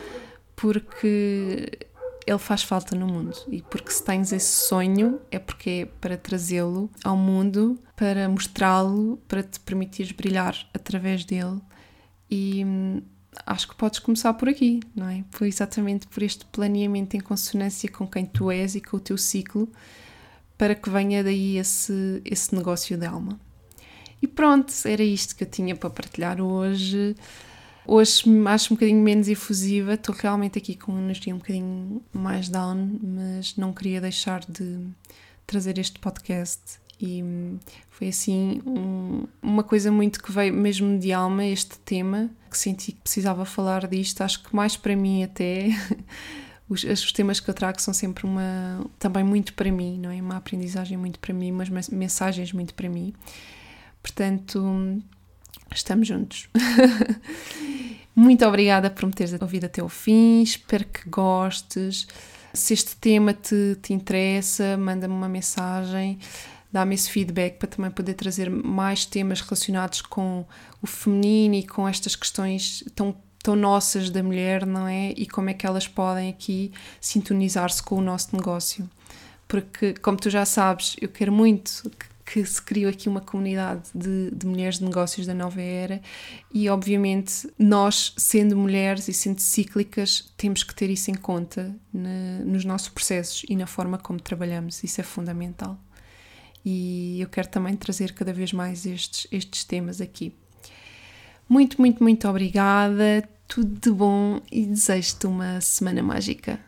porque 0.54 1.68
ele 2.28 2.38
faz 2.38 2.62
falta 2.62 2.94
no 2.94 3.06
mundo 3.06 3.34
e 3.48 3.62
porque 3.62 3.90
se 3.90 4.04
tens 4.04 4.32
esse 4.32 4.66
sonho 4.66 5.20
é 5.30 5.38
porque 5.38 5.70
é 5.70 5.86
para 5.86 6.16
trazê-lo 6.16 6.90
ao 7.02 7.16
mundo, 7.16 7.78
para 7.96 8.28
mostrá-lo, 8.28 9.16
para 9.26 9.42
te 9.42 9.58
permitires 9.60 10.12
brilhar 10.12 10.54
através 10.74 11.24
dele 11.24 11.60
e 12.30 12.62
hum, 12.64 13.02
acho 13.46 13.68
que 13.68 13.74
podes 13.74 13.98
começar 13.98 14.34
por 14.34 14.48
aqui, 14.48 14.80
não 14.94 15.08
é? 15.08 15.24
Por 15.30 15.46
exatamente 15.46 16.06
por 16.06 16.22
este 16.22 16.44
planeamento 16.46 17.16
em 17.16 17.20
consonância 17.20 17.90
com 17.90 18.06
quem 18.06 18.26
tu 18.26 18.50
és 18.50 18.74
e 18.74 18.80
com 18.80 18.98
o 18.98 19.00
teu 19.00 19.16
ciclo, 19.16 19.68
para 20.56 20.74
que 20.74 20.90
venha 20.90 21.22
daí 21.22 21.56
esse, 21.56 22.20
esse 22.24 22.54
negócio 22.54 22.96
de 22.96 23.06
alma. 23.06 23.38
E 24.20 24.26
pronto, 24.26 24.72
era 24.84 25.02
isto 25.02 25.36
que 25.36 25.44
eu 25.44 25.48
tinha 25.48 25.76
para 25.76 25.88
partilhar 25.88 26.40
hoje. 26.40 27.14
Hoje 27.90 28.22
acho 28.48 28.74
um 28.74 28.76
bocadinho 28.76 29.02
menos 29.02 29.28
efusiva, 29.28 29.94
estou 29.94 30.14
realmente 30.14 30.58
aqui 30.58 30.76
com 30.76 30.98
energia 30.98 31.34
um 31.34 31.38
bocadinho 31.38 32.02
mais 32.12 32.50
down, 32.50 32.98
mas 33.02 33.56
não 33.56 33.72
queria 33.72 33.98
deixar 33.98 34.40
de 34.40 34.78
trazer 35.46 35.78
este 35.78 35.98
podcast 35.98 36.60
e 37.00 37.24
foi 37.88 38.08
assim 38.08 38.60
um, 38.66 39.26
uma 39.40 39.62
coisa 39.62 39.90
muito 39.90 40.22
que 40.22 40.30
veio 40.30 40.52
mesmo 40.52 40.98
de 40.98 41.14
alma 41.14 41.46
este 41.46 41.78
tema, 41.78 42.28
que 42.50 42.58
senti 42.58 42.92
que 42.92 43.00
precisava 43.00 43.46
falar 43.46 43.86
disto, 43.86 44.20
acho 44.20 44.42
que 44.42 44.54
mais 44.54 44.76
para 44.76 44.94
mim 44.94 45.22
até. 45.22 45.68
Os, 46.68 46.84
os 46.84 47.12
temas 47.12 47.40
que 47.40 47.48
eu 47.48 47.54
trago 47.54 47.80
são 47.80 47.94
sempre 47.94 48.26
uma 48.26 48.84
também 48.98 49.24
muito 49.24 49.54
para 49.54 49.72
mim, 49.72 49.98
não 49.98 50.10
é? 50.10 50.20
Uma 50.20 50.36
aprendizagem 50.36 50.98
muito 50.98 51.18
para 51.18 51.32
mim, 51.32 51.50
umas 51.50 51.88
mensagens 51.88 52.52
muito 52.52 52.74
para 52.74 52.90
mim. 52.90 53.14
Portanto, 54.02 55.00
estamos 55.74 56.08
juntos. 56.08 56.48
Muito 58.14 58.44
obrigada 58.44 58.90
por 58.90 59.06
me 59.06 59.12
teres 59.12 59.40
ouvido 59.40 59.66
até 59.66 59.82
o 59.82 59.88
fim, 59.88 60.42
espero 60.42 60.84
que 60.84 61.08
gostes. 61.08 62.06
Se 62.52 62.74
este 62.74 62.96
tema 62.96 63.32
te, 63.32 63.76
te 63.80 63.92
interessa, 63.92 64.76
manda-me 64.76 65.14
uma 65.14 65.28
mensagem, 65.28 66.18
dá-me 66.72 66.94
esse 66.94 67.10
feedback 67.10 67.58
para 67.58 67.68
também 67.68 67.90
poder 67.90 68.14
trazer 68.14 68.50
mais 68.50 69.04
temas 69.04 69.40
relacionados 69.40 70.02
com 70.02 70.44
o 70.82 70.86
feminino 70.86 71.54
e 71.54 71.66
com 71.66 71.88
estas 71.88 72.16
questões 72.16 72.82
tão, 72.94 73.14
tão 73.40 73.54
nossas 73.54 74.10
da 74.10 74.22
mulher, 74.22 74.66
não 74.66 74.88
é? 74.88 75.12
E 75.16 75.24
como 75.24 75.50
é 75.50 75.54
que 75.54 75.66
elas 75.66 75.86
podem 75.86 76.28
aqui 76.28 76.72
sintonizar-se 77.00 77.82
com 77.82 77.96
o 77.96 78.02
nosso 78.02 78.34
negócio. 78.34 78.90
Porque, 79.46 79.94
como 79.94 80.18
tu 80.18 80.28
já 80.28 80.44
sabes, 80.44 80.96
eu 81.00 81.08
quero 81.08 81.32
muito 81.32 81.88
que 81.98 82.06
que 82.30 82.44
se 82.44 82.60
criou 82.60 82.90
aqui 82.90 83.08
uma 83.08 83.22
comunidade 83.22 83.88
de, 83.94 84.30
de, 84.30 84.46
mulheres 84.46 84.78
de 84.78 84.84
negócios 84.84 85.26
da 85.26 85.32
nova 85.32 85.62
era 85.62 85.98
e, 86.52 86.68
obviamente, 86.68 87.48
nós, 87.58 88.12
sendo 88.18 88.54
mulheres 88.54 89.08
e 89.08 89.14
sendo 89.14 89.40
cíclicas, 89.40 90.30
temos 90.36 90.62
que 90.62 90.74
ter 90.74 90.90
isso 90.90 91.10
em 91.10 91.14
conta 91.14 91.74
na, 91.90 92.40
nos 92.44 92.66
nossos 92.66 92.90
processos 92.90 93.46
e 93.48 93.56
na 93.56 93.66
forma 93.66 93.96
como 93.96 94.20
trabalhamos. 94.20 94.84
Isso 94.84 95.00
é 95.00 95.04
fundamental. 95.04 95.80
E 96.62 97.18
eu 97.18 97.28
quero 97.30 97.48
também 97.48 97.74
trazer 97.74 98.12
cada 98.12 98.32
vez 98.32 98.52
mais 98.52 98.84
estes, 98.84 99.26
estes 99.32 99.64
temas 99.64 99.98
aqui. 99.98 100.34
Muito, 101.48 101.80
muito, 101.80 102.02
muito 102.02 102.28
obrigada. 102.28 103.26
Tudo 103.46 103.80
de 103.80 103.90
bom 103.90 104.42
e 104.52 104.66
desejo-te 104.66 105.26
uma 105.26 105.62
semana 105.62 106.02
mágica. 106.02 106.67